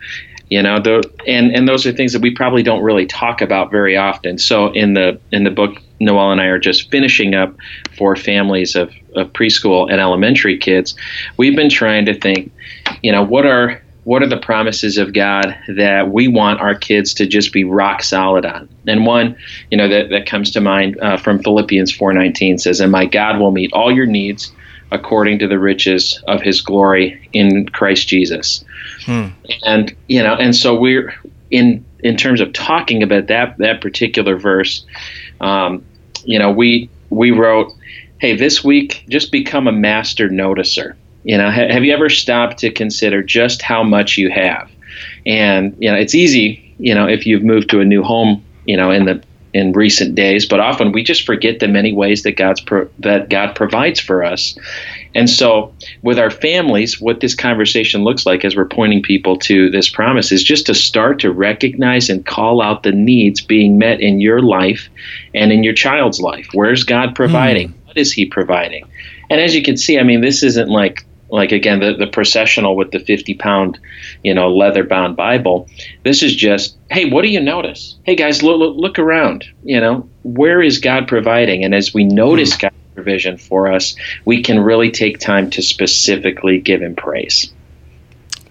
you 0.49 0.63
know 0.63 0.79
the, 0.79 1.03
and 1.27 1.51
and 1.53 1.67
those 1.67 1.85
are 1.87 1.93
things 1.93 2.13
that 2.13 2.23
we 2.23 2.31
probably 2.31 2.63
don't 2.63 2.85
really 2.85 3.07
talk 3.07 3.41
about 3.43 3.73
very 3.73 3.97
often 3.97 4.39
so 4.39 4.71
in 4.73 4.95
the 4.95 5.21
in 5.33 5.43
the 5.43 5.51
book 5.51 5.83
noelle 6.01 6.33
and 6.33 6.41
i 6.41 6.47
are 6.47 6.59
just 6.59 6.91
finishing 6.91 7.35
up 7.35 7.55
for 7.97 8.17
families 8.17 8.75
of, 8.75 8.93
of 9.15 9.33
preschool 9.33 9.91
and 9.91 10.01
elementary 10.01 10.57
kids 10.57 10.95
we've 11.37 11.57
been 11.57 11.71
trying 11.71 12.05
to 12.05 12.19
think 12.19 12.53
you 13.03 13.13
know 13.13 13.23
what 13.23 13.47
are 13.47 13.81
what 14.05 14.23
are 14.23 14.29
the 14.29 14.37
promises 14.37 14.99
of 14.99 15.13
god 15.13 15.57
that 15.69 16.11
we 16.11 16.29
want 16.29 16.61
our 16.61 16.75
kids 16.75 17.15
to 17.15 17.27
just 17.27 17.53
be 17.53 17.65
rock 17.65 18.03
solid 18.03 18.45
on 18.45 18.69
and 18.87 19.07
one 19.07 19.37
you 19.71 19.77
know 19.77 19.89
that, 19.89 20.11
that 20.11 20.27
comes 20.27 20.51
to 20.51 20.61
mind 20.61 20.99
uh, 21.01 21.17
from 21.17 21.43
philippians 21.43 21.97
4.19 21.97 22.61
says 22.61 22.81
and 22.81 22.93
my 22.93 23.07
god 23.07 23.39
will 23.39 23.53
meet 23.53 23.73
all 23.73 23.93
your 23.93 24.07
needs 24.07 24.53
according 24.91 25.39
to 25.39 25.49
the 25.49 25.59
riches 25.59 26.23
of 26.29 26.43
his 26.43 26.61
glory 26.61 27.29
in 27.33 27.67
christ 27.69 28.09
jesus 28.09 28.65
Hmm. 29.05 29.27
And 29.65 29.95
you 30.09 30.23
know, 30.23 30.35
and 30.35 30.55
so 30.57 30.75
we're 30.75 31.15
in 31.51 31.85
in 32.01 32.17
terms 32.17 32.41
of 32.41 32.53
talking 32.53 33.03
about 33.03 33.27
that 33.29 33.57
that 33.59 33.81
particular 33.81 34.39
verse. 34.39 34.85
Um, 35.41 35.85
you 36.25 36.39
know, 36.39 36.51
we 36.51 36.89
we 37.11 37.31
wrote, 37.31 37.73
"Hey, 38.19 38.37
this 38.37 38.65
week, 38.65 39.05
just 39.09 39.31
become 39.33 39.69
a 39.69 39.73
master 39.73 40.29
noticer." 40.29 40.95
You 41.25 41.39
know, 41.39 41.51
ha- 41.51 41.69
have 41.71 41.85
you 41.85 41.93
ever 41.93 42.11
stopped 42.11 42.59
to 42.59 42.71
consider 42.71 43.23
just 43.23 43.63
how 43.63 43.83
much 43.83 44.19
you 44.19 44.31
have? 44.31 44.71
And 45.27 45.77
you 45.79 45.91
know, 45.91 45.97
it's 45.97 46.15
easy, 46.15 46.75
you 46.79 46.95
know, 46.95 47.07
if 47.07 47.27
you've 47.27 47.43
moved 47.43 47.71
to 47.71 47.81
a 47.81 47.85
new 47.85 48.03
home, 48.03 48.45
you 48.67 48.77
know, 48.77 48.91
in 48.91 49.05
the 49.07 49.23
in 49.55 49.73
recent 49.73 50.17
days, 50.17 50.45
but 50.45 50.59
often 50.59 50.91
we 50.91 51.03
just 51.03 51.25
forget 51.25 51.61
the 51.61 51.69
many 51.69 51.93
ways 51.93 52.25
that 52.25 52.33
God's 52.33 52.61
pro- 52.61 52.89
that 52.99 53.31
God 53.31 53.55
provides 53.55 54.01
for 54.01 54.25
us. 54.25 54.59
And 55.15 55.31
so, 55.31 55.73
with 56.03 56.19
our 56.19 56.31
families, 56.31 57.01
what 57.01 57.21
this 57.21 57.37
conversation 57.37 58.03
looks 58.03 58.27
like 58.27 58.45
as 58.45 58.57
we're 58.57 58.65
pointing 58.67 59.01
people 59.01 59.39
to 59.39 59.71
this 59.71 59.89
promise 59.89 60.33
is 60.33 60.43
just 60.43 60.67
to 60.67 60.75
start 60.75 61.21
to 61.21 61.31
recognize 61.31 62.11
and 62.11 62.27
call 62.27 62.61
out 62.61 62.83
the 62.83 62.91
needs 62.91 63.41
being 63.41 63.79
met 63.79 64.01
in 64.01 64.21
your 64.21 64.43
life 64.43 64.89
and 65.35 65.53
in 65.53 65.63
your 65.63 65.73
child's 65.73 66.21
life. 66.21 66.49
Where's 66.53 66.83
God 66.83 67.15
providing? 67.15 67.69
Mm. 67.69 67.87
What 67.87 67.97
is 67.97 68.13
He 68.13 68.27
providing? 68.27 68.85
And 69.31 69.41
as 69.41 69.55
you 69.55 69.63
can 69.63 69.77
see, 69.77 70.01
I 70.01 70.03
mean, 70.03 70.21
this 70.21 70.43
isn't 70.43 70.69
like 70.69 71.07
like 71.31 71.53
again 71.53 71.81
the, 71.81 71.95
the 71.95 72.07
processional 72.07 72.77
with 72.77 72.91
the 72.91 73.01
50 73.01 73.35
pound 73.35 73.79
you 74.23 74.35
know 74.35 74.55
leather 74.55 74.85
bound 74.85 75.17
bible 75.17 75.69
this 76.05 76.23
is 76.23 76.35
just 76.35 76.77
hey 76.91 77.09
what 77.11 77.23
do 77.23 77.29
you 77.29 77.41
notice? 77.41 77.97
Hey 78.05 78.15
guys 78.15 78.43
look, 78.43 78.59
look, 78.59 78.77
look 78.77 78.99
around 78.99 79.45
you 79.65 79.81
know? 79.81 80.09
Where 80.23 80.63
is 80.63 80.79
god 80.79 81.09
providing? 81.09 81.65
And 81.65 81.75
as 81.75 81.93
we 81.93 82.05
notice 82.05 82.57
mm. 82.57 82.61
god's 82.63 82.77
provision 82.95 83.37
for 83.37 83.73
us 83.73 83.95
we 84.25 84.43
can 84.43 84.61
really 84.61 84.91
take 84.91 85.19
time 85.19 85.51
to 85.51 85.63
specifically 85.63 86.61
give 86.61 86.83
him 86.83 86.95
praise. 86.95 87.53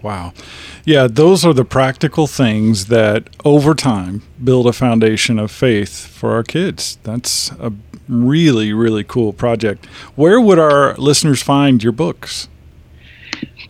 Wow. 0.02 0.34
Yeah 0.84 1.06
those 1.06 1.44
are 1.44 1.54
the 1.54 1.64
practical 1.64 2.26
things 2.26 2.86
that 2.86 3.28
over 3.44 3.74
time 3.74 4.22
build 4.42 4.66
a 4.66 4.72
foundation 4.72 5.38
of 5.38 5.50
faith 5.50 6.06
for 6.06 6.32
our 6.32 6.42
kids. 6.42 6.98
That's 7.02 7.50
a 7.52 7.72
really 8.08 8.72
really 8.72 9.04
cool 9.04 9.32
project. 9.32 9.86
Where 10.16 10.40
would 10.40 10.58
our 10.58 10.94
listeners 10.96 11.42
find 11.42 11.82
your 11.82 11.92
books 11.92 12.48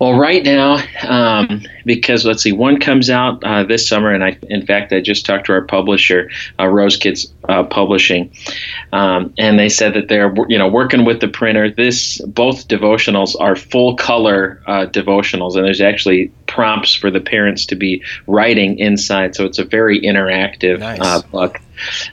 well, 0.00 0.18
right 0.18 0.42
now, 0.42 0.82
um, 1.06 1.62
because 1.84 2.24
let's 2.24 2.42
see, 2.42 2.52
one 2.52 2.80
comes 2.80 3.10
out 3.10 3.42
uh, 3.44 3.62
this 3.62 3.88
summer, 3.88 4.12
and 4.12 4.24
I, 4.24 4.36
in 4.50 4.66
fact, 4.66 4.92
I 4.92 5.00
just 5.00 5.24
talked 5.24 5.46
to 5.46 5.52
our 5.52 5.62
publisher, 5.62 6.30
uh, 6.58 6.66
Rose 6.66 6.96
Kids 6.96 7.32
uh, 7.48 7.62
Publishing, 7.64 8.34
um, 8.92 9.32
and 9.38 9.58
they 9.58 9.68
said 9.68 9.94
that 9.94 10.08
they're 10.08 10.34
you 10.48 10.58
know 10.58 10.68
working 10.68 11.04
with 11.04 11.20
the 11.20 11.28
printer. 11.28 11.70
This 11.70 12.20
both 12.22 12.66
devotionals 12.66 13.36
are 13.38 13.54
full 13.54 13.96
color 13.96 14.60
uh, 14.66 14.86
devotionals, 14.86 15.56
and 15.56 15.64
there's 15.64 15.80
actually 15.80 16.32
prompts 16.46 16.94
for 16.94 17.10
the 17.10 17.20
parents 17.20 17.66
to 17.66 17.76
be 17.76 18.02
writing 18.26 18.78
inside, 18.78 19.36
so 19.36 19.44
it's 19.44 19.58
a 19.58 19.64
very 19.64 20.00
interactive 20.00 20.76
uh, 20.82 20.96
nice. 20.96 21.22
book. 21.22 21.60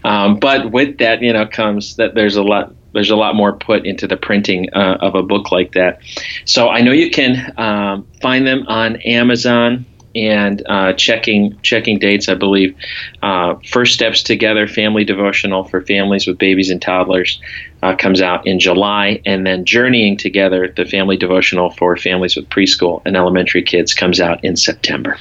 Um, 0.04 0.40
but 0.40 0.72
with 0.72 1.00
that, 1.00 1.22
you 1.22 1.34
know, 1.34 1.48
comes 1.48 1.96
that 1.96 2.14
there's 2.14 2.36
a 2.36 2.44
lot 2.44 2.74
there's 2.94 3.10
a 3.10 3.16
lot 3.16 3.36
more 3.36 3.54
put 3.54 3.86
into 3.86 4.08
the 4.08 4.18
printing 4.18 4.70
uh, 4.74 4.98
of 5.02 5.16
a 5.16 5.24
book 5.24 5.52
like 5.52 5.74
that. 5.74 6.02
So 6.46 6.70
I 6.70 6.82
know 6.82 6.92
you 6.92 7.10
can 7.10 7.54
um, 7.58 8.08
find 8.22 8.46
them 8.46 8.66
on 8.68 8.98
Amazon 8.98 9.86
and 10.14 10.62
uh, 10.68 10.94
checking 10.94 11.58
checking 11.62 12.00
dates. 12.00 12.28
I 12.28 12.34
believe 12.34 12.76
uh, 13.22 13.56
First 13.70 13.94
Steps 13.94 14.24
Together 14.24 14.68
Family 14.68 15.04
Devotional 15.04 15.64
for 15.64 15.82
families 15.82 16.28
with 16.28 16.38
babies 16.38 16.70
and 16.70 16.82
toddlers 16.82 17.40
uh, 17.82 17.96
comes 17.96 18.22
out 18.22 18.46
in 18.46 18.60
July, 18.60 19.22
and 19.26 19.46
then 19.46 19.66
Journeying 19.66 20.18
Together, 20.18 20.74
the 20.76 20.86
family 20.86 21.18
devotional 21.18 21.72
for 21.72 21.96
families 21.98 22.36
with 22.36 22.50
preschool 22.50 23.02
and 23.06 23.16
elementary 23.16 23.64
kids, 23.64 23.94
comes 23.94 24.20
out 24.20 24.44
in 24.44 24.56
September. 24.56 25.18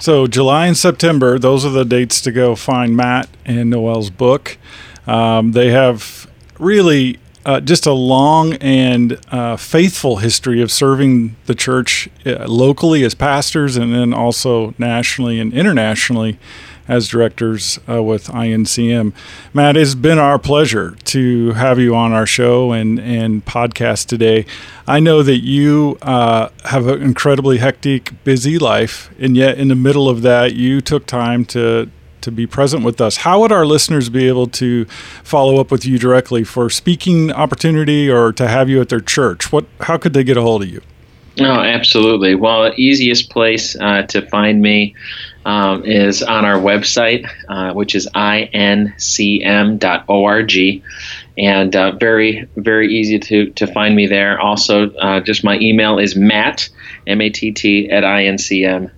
So 0.00 0.26
July 0.26 0.66
and 0.66 0.76
September, 0.76 1.38
those 1.38 1.64
are 1.64 1.70
the 1.70 1.84
dates 1.84 2.20
to 2.22 2.32
go 2.32 2.54
find 2.54 2.96
Matt 2.96 3.28
and 3.44 3.70
Noelle's 3.70 4.10
book. 4.10 4.58
Um, 5.06 5.52
they 5.52 5.70
have 5.70 6.28
really 6.58 7.18
uh, 7.46 7.60
just 7.60 7.86
a 7.86 7.92
long 7.92 8.54
and 8.54 9.18
uh, 9.30 9.56
faithful 9.56 10.16
history 10.16 10.60
of 10.60 10.70
serving 10.72 11.36
the 11.46 11.54
church 11.54 12.08
uh, 12.26 12.44
locally 12.48 13.04
as 13.04 13.14
pastors 13.14 13.76
and 13.76 13.94
then 13.94 14.12
also 14.12 14.74
nationally 14.78 15.38
and 15.38 15.54
internationally 15.54 16.38
as 16.88 17.08
directors 17.08 17.78
uh, 17.88 18.02
with 18.02 18.28
INCM. 18.28 19.12
Matt, 19.52 19.76
it's 19.76 19.94
been 19.94 20.18
our 20.18 20.38
pleasure 20.38 20.96
to 21.04 21.52
have 21.52 21.78
you 21.78 21.94
on 21.94 22.12
our 22.12 22.26
show 22.26 22.72
and, 22.72 22.98
and 23.00 23.44
podcast 23.44 24.06
today. 24.06 24.46
I 24.86 25.00
know 25.00 25.22
that 25.22 25.38
you 25.38 25.98
uh, 26.02 26.48
have 26.64 26.86
an 26.86 27.02
incredibly 27.02 27.58
hectic, 27.58 28.12
busy 28.24 28.58
life, 28.58 29.10
and 29.18 29.36
yet 29.36 29.58
in 29.58 29.68
the 29.68 29.74
middle 29.74 30.08
of 30.08 30.22
that, 30.22 30.54
you 30.54 30.80
took 30.80 31.06
time 31.06 31.44
to 31.46 31.90
to 32.26 32.32
be 32.32 32.46
present 32.46 32.84
with 32.84 33.00
us. 33.00 33.18
How 33.18 33.40
would 33.40 33.52
our 33.52 33.64
listeners 33.64 34.08
be 34.08 34.26
able 34.26 34.48
to 34.48 34.84
follow 35.22 35.60
up 35.60 35.70
with 35.70 35.86
you 35.86 35.96
directly 35.96 36.42
for 36.42 36.68
speaking 36.68 37.30
opportunity 37.30 38.10
or 38.10 38.32
to 38.32 38.48
have 38.48 38.68
you 38.68 38.80
at 38.80 38.88
their 38.88 39.00
church? 39.00 39.52
What 39.52 39.64
how 39.82 39.96
could 39.96 40.12
they 40.12 40.24
get 40.24 40.36
a 40.36 40.42
hold 40.42 40.64
of 40.64 40.68
you? 40.68 40.82
Oh, 41.38 41.44
absolutely. 41.44 42.34
Well, 42.34 42.64
the 42.64 42.74
easiest 42.74 43.30
place 43.30 43.76
uh, 43.76 44.02
to 44.08 44.26
find 44.28 44.60
me 44.60 44.94
um, 45.46 45.84
is 45.84 46.22
on 46.24 46.44
our 46.44 46.58
website, 46.58 47.26
uh, 47.48 47.72
which 47.72 47.94
is 47.94 48.06
incm.org. 48.14 48.92
And 51.38 51.76
uh, 51.76 51.92
very, 51.92 52.48
very 52.56 52.92
easy 52.92 53.18
to, 53.20 53.50
to 53.52 53.66
find 53.68 53.94
me 53.94 54.06
there. 54.06 54.40
Also, 54.40 54.90
uh, 54.94 55.20
just 55.20 55.44
my 55.44 55.58
email 55.60 55.98
is 55.98 56.16
matt, 56.16 56.68
M 57.06 57.20
A 57.20 57.30
T 57.30 57.52
T, 57.52 57.88
at 57.90 58.02
incm.org. 58.02 58.94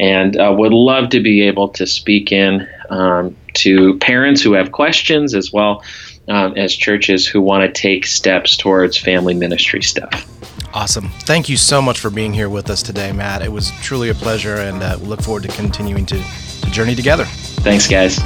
And 0.00 0.36
uh, 0.36 0.54
would 0.56 0.72
love 0.72 1.10
to 1.10 1.20
be 1.20 1.42
able 1.42 1.68
to 1.70 1.86
speak 1.86 2.32
in 2.32 2.66
um, 2.88 3.36
to 3.54 3.98
parents 3.98 4.40
who 4.40 4.54
have 4.54 4.72
questions 4.72 5.34
as 5.34 5.52
well 5.52 5.82
um, 6.28 6.56
as 6.56 6.74
churches 6.74 7.26
who 7.26 7.40
want 7.40 7.62
to 7.62 7.80
take 7.80 8.06
steps 8.06 8.56
towards 8.56 8.96
family 8.96 9.34
ministry 9.34 9.82
stuff. 9.82 10.26
Awesome. 10.74 11.08
Thank 11.20 11.48
you 11.48 11.56
so 11.56 11.80
much 11.80 12.00
for 12.00 12.10
being 12.10 12.34
here 12.34 12.50
with 12.50 12.68
us 12.68 12.82
today, 12.82 13.12
Matt. 13.12 13.42
It 13.42 13.50
was 13.50 13.70
truly 13.80 14.10
a 14.10 14.14
pleasure, 14.14 14.56
and 14.56 14.82
uh, 14.82 14.98
we 15.00 15.06
look 15.06 15.22
forward 15.22 15.44
to 15.44 15.48
continuing 15.48 16.04
to, 16.06 16.18
to 16.18 16.70
journey 16.70 16.94
together. 16.94 17.24
Thanks, 17.24 17.88
guys. 17.88 18.18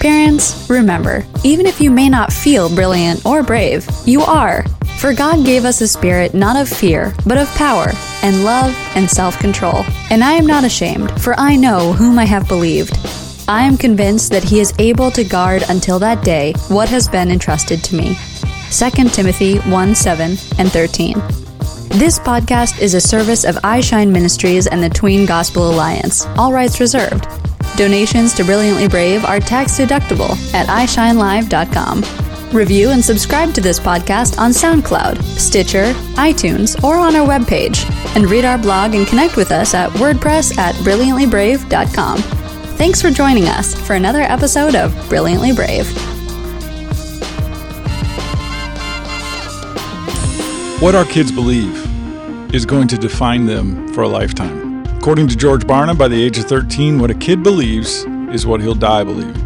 Parents, 0.00 0.68
remember, 0.68 1.24
even 1.44 1.64
if 1.64 1.80
you 1.80 1.90
may 1.90 2.08
not 2.08 2.32
feel 2.32 2.74
brilliant 2.74 3.24
or 3.24 3.42
brave, 3.42 3.88
you 4.04 4.20
are. 4.20 4.64
For 4.98 5.14
God 5.14 5.44
gave 5.44 5.64
us 5.64 5.80
a 5.80 5.88
spirit 5.88 6.34
not 6.34 6.56
of 6.56 6.68
fear, 6.68 7.14
but 7.26 7.38
of 7.38 7.48
power, 7.54 7.88
and 8.22 8.44
love, 8.44 8.74
and 8.94 9.08
self 9.08 9.38
control. 9.38 9.84
And 10.10 10.24
I 10.24 10.32
am 10.32 10.46
not 10.46 10.64
ashamed, 10.64 11.20
for 11.20 11.34
I 11.38 11.54
know 11.56 11.92
whom 11.92 12.18
I 12.18 12.24
have 12.24 12.48
believed. 12.48 12.96
I 13.48 13.62
am 13.62 13.76
convinced 13.76 14.32
that 14.32 14.42
He 14.42 14.60
is 14.60 14.74
able 14.78 15.10
to 15.12 15.22
guard 15.22 15.62
until 15.68 15.98
that 16.00 16.24
day 16.24 16.52
what 16.68 16.88
has 16.88 17.08
been 17.08 17.30
entrusted 17.30 17.82
to 17.84 17.96
me. 17.96 18.16
2 18.70 19.08
Timothy 19.10 19.58
1 19.58 19.94
7 19.94 20.30
and 20.58 20.72
13. 20.72 21.14
This 21.98 22.18
podcast 22.18 22.80
is 22.80 22.94
a 22.94 23.00
service 23.00 23.44
of 23.44 23.54
iShine 23.56 24.10
Ministries 24.10 24.66
and 24.66 24.82
the 24.82 24.90
Tween 24.90 25.24
Gospel 25.26 25.70
Alliance, 25.70 26.26
all 26.36 26.52
rights 26.52 26.80
reserved. 26.80 27.26
Donations 27.76 28.34
to 28.34 28.44
Brilliantly 28.44 28.88
Brave 28.88 29.24
are 29.24 29.38
tax 29.38 29.78
deductible 29.78 30.30
at 30.52 30.66
iShineLive.com. 30.66 32.02
Review 32.52 32.90
and 32.90 33.04
subscribe 33.04 33.54
to 33.54 33.60
this 33.60 33.78
podcast 33.78 34.38
on 34.38 34.50
SoundCloud, 34.50 35.22
Stitcher, 35.22 35.92
iTunes, 36.16 36.82
or 36.82 36.96
on 36.96 37.14
our 37.16 37.26
webpage. 37.26 37.84
And 38.16 38.30
read 38.30 38.44
our 38.44 38.58
blog 38.58 38.94
and 38.94 39.06
connect 39.06 39.36
with 39.36 39.52
us 39.52 39.74
at 39.74 39.90
WordPress 39.92 40.56
at 40.58 40.74
BrilliantlyBrave.com. 40.76 42.35
Thanks 42.76 43.00
for 43.00 43.10
joining 43.10 43.46
us 43.48 43.74
for 43.86 43.94
another 43.94 44.20
episode 44.20 44.74
of 44.74 44.92
Brilliantly 45.08 45.52
Brave. 45.54 45.88
What 50.82 50.94
our 50.94 51.06
kids 51.06 51.32
believe 51.32 51.74
is 52.54 52.66
going 52.66 52.86
to 52.88 52.98
define 52.98 53.46
them 53.46 53.88
for 53.94 54.02
a 54.02 54.08
lifetime. 54.08 54.84
According 54.98 55.28
to 55.28 55.36
George 55.36 55.62
Barna, 55.62 55.96
by 55.96 56.06
the 56.08 56.22
age 56.22 56.36
of 56.36 56.44
13, 56.44 56.98
what 56.98 57.10
a 57.10 57.14
kid 57.14 57.42
believes 57.42 58.04
is 58.30 58.44
what 58.44 58.60
he'll 58.60 58.74
die 58.74 59.04
believing. 59.04 59.45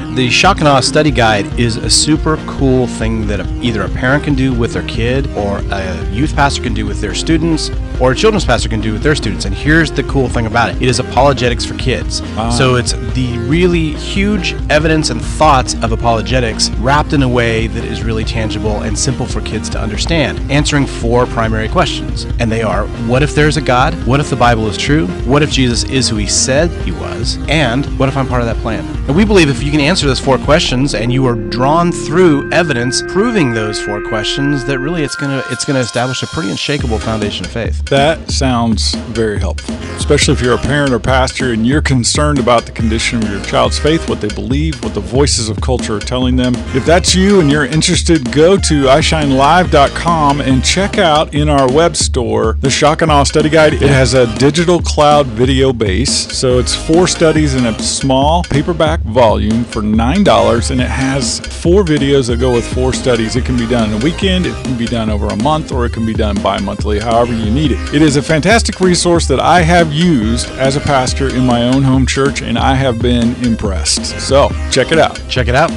The 0.13 0.29
Shock 0.29 0.59
and 0.59 0.67
Awe 0.67 0.81
Study 0.81 1.09
Guide 1.09 1.57
is 1.57 1.77
a 1.77 1.89
super 1.89 2.35
cool 2.45 2.85
thing 2.85 3.25
that 3.27 3.47
either 3.63 3.83
a 3.83 3.89
parent 3.89 4.25
can 4.25 4.35
do 4.35 4.53
with 4.53 4.73
their 4.73 4.83
kid 4.83 5.25
or 5.37 5.59
a 5.71 6.09
youth 6.09 6.35
pastor 6.35 6.61
can 6.61 6.73
do 6.73 6.85
with 6.85 6.99
their 6.99 7.15
students 7.15 7.71
or 7.97 8.11
a 8.11 8.15
children's 8.15 8.43
pastor 8.43 8.67
can 8.67 8.81
do 8.81 8.91
with 8.91 9.03
their 9.03 9.15
students. 9.15 9.45
And 9.45 9.55
here's 9.55 9.89
the 9.89 10.03
cool 10.03 10.27
thing 10.27 10.47
about 10.47 10.69
it 10.69 10.81
it 10.81 10.89
is 10.89 10.99
apologetics 10.99 11.63
for 11.63 11.77
kids. 11.77 12.21
So 12.57 12.75
it's 12.75 12.91
the 12.91 13.37
really 13.47 13.93
huge 13.93 14.53
evidence 14.69 15.11
and 15.11 15.21
thoughts 15.21 15.75
of 15.75 15.93
apologetics 15.93 16.69
wrapped 16.71 17.13
in 17.13 17.23
a 17.23 17.29
way 17.29 17.67
that 17.67 17.85
is 17.85 18.03
really 18.03 18.25
tangible 18.25 18.81
and 18.81 18.99
simple 18.99 19.25
for 19.25 19.39
kids 19.39 19.69
to 19.69 19.79
understand, 19.79 20.39
answering 20.51 20.87
four 20.87 21.25
primary 21.25 21.69
questions. 21.69 22.25
And 22.39 22.51
they 22.51 22.63
are 22.63 22.85
what 23.07 23.23
if 23.23 23.33
there's 23.33 23.55
a 23.55 23.61
God? 23.61 23.93
What 24.05 24.19
if 24.19 24.29
the 24.29 24.35
Bible 24.35 24.67
is 24.67 24.77
true? 24.77 25.07
What 25.23 25.41
if 25.41 25.51
Jesus 25.51 25.85
is 25.85 26.09
who 26.09 26.17
he 26.17 26.27
said 26.27 26.69
he 26.83 26.91
was? 26.91 27.37
And 27.47 27.85
what 27.97 28.09
if 28.09 28.17
I'm 28.17 28.27
part 28.27 28.41
of 28.41 28.47
that 28.47 28.57
plan? 28.57 28.83
And 29.07 29.15
we 29.15 29.25
believe 29.25 29.49
if 29.49 29.63
you 29.63 29.71
can 29.71 29.79
answer 29.79 30.07
those 30.07 30.19
four 30.19 30.37
questions 30.37 30.93
and 30.93 31.11
you 31.11 31.25
are 31.25 31.35
drawn 31.35 31.91
through 31.91 32.51
evidence 32.51 33.01
proving 33.01 33.51
those 33.51 33.81
four 33.81 34.01
questions, 34.07 34.63
that 34.65 34.79
really 34.79 35.03
it's 35.03 35.15
gonna 35.15 35.43
it's 35.49 35.65
gonna 35.65 35.79
establish 35.79 36.21
a 36.23 36.27
pretty 36.27 36.51
unshakable 36.51 36.99
foundation 36.99 37.43
of 37.45 37.51
faith. 37.51 37.83
That 37.85 38.29
sounds 38.29 38.93
very 39.09 39.39
helpful, 39.39 39.75
especially 39.97 40.35
if 40.35 40.41
you're 40.41 40.53
a 40.53 40.59
parent 40.59 40.93
or 40.93 40.99
pastor 40.99 41.51
and 41.51 41.65
you're 41.65 41.81
concerned 41.81 42.37
about 42.37 42.65
the 42.65 42.71
condition 42.71 43.21
of 43.23 43.29
your 43.29 43.41
child's 43.41 43.79
faith, 43.79 44.07
what 44.07 44.21
they 44.21 44.29
believe, 44.29 44.81
what 44.83 44.93
the 44.93 45.01
voices 45.01 45.49
of 45.49 45.59
culture 45.61 45.97
are 45.97 45.99
telling 45.99 46.35
them. 46.35 46.53
If 46.75 46.85
that's 46.85 47.15
you 47.15 47.41
and 47.41 47.51
you're 47.51 47.65
interested, 47.65 48.31
go 48.31 48.55
to 48.55 48.83
ishinelive.com 48.83 50.41
and 50.41 50.63
check 50.63 50.99
out 50.99 51.33
in 51.33 51.49
our 51.49 51.69
web 51.71 51.95
store 51.95 52.57
the 52.61 52.69
Shock 52.69 53.01
and 53.01 53.11
Awe 53.11 53.23
Study 53.23 53.49
Guide. 53.49 53.73
It 53.73 53.81
has 53.81 54.13
a 54.13 54.33
digital 54.37 54.79
cloud 54.79 55.25
video 55.25 55.73
base, 55.73 56.31
so 56.31 56.59
it's 56.59 56.75
four 56.75 57.07
studies 57.07 57.55
in 57.55 57.65
a 57.65 57.77
small 57.79 58.43
paperback 58.43 58.90
volume 58.99 59.63
for 59.63 59.81
$9, 59.81 60.71
and 60.71 60.81
it 60.81 60.89
has 60.89 61.39
four 61.39 61.83
videos 61.83 62.27
that 62.27 62.39
go 62.39 62.53
with 62.53 62.65
four 62.73 62.93
studies. 62.93 63.35
It 63.35 63.45
can 63.45 63.57
be 63.57 63.67
done 63.67 63.91
in 63.91 64.01
a 64.01 64.03
weekend, 64.03 64.45
it 64.45 64.65
can 64.65 64.77
be 64.77 64.85
done 64.85 65.09
over 65.09 65.27
a 65.27 65.35
month, 65.37 65.71
or 65.71 65.85
it 65.85 65.93
can 65.93 66.05
be 66.05 66.13
done 66.13 66.35
bi 66.41 66.59
monthly, 66.59 66.99
however 66.99 67.33
you 67.33 67.51
need 67.51 67.71
it. 67.71 67.93
It 67.93 68.01
is 68.01 68.15
a 68.15 68.21
fantastic 68.21 68.79
resource 68.79 69.27
that 69.27 69.39
I 69.39 69.61
have 69.61 69.93
used 69.93 70.49
as 70.51 70.75
a 70.75 70.81
pastor 70.81 71.33
in 71.33 71.45
my 71.45 71.63
own 71.63 71.83
home 71.83 72.05
church, 72.05 72.41
and 72.41 72.57
I 72.57 72.75
have 72.75 72.99
been 72.99 73.35
impressed. 73.43 74.05
So 74.19 74.49
check 74.71 74.91
it 74.91 74.99
out. 74.99 75.21
Check 75.29 75.47
it 75.47 75.55
out. 75.55 75.71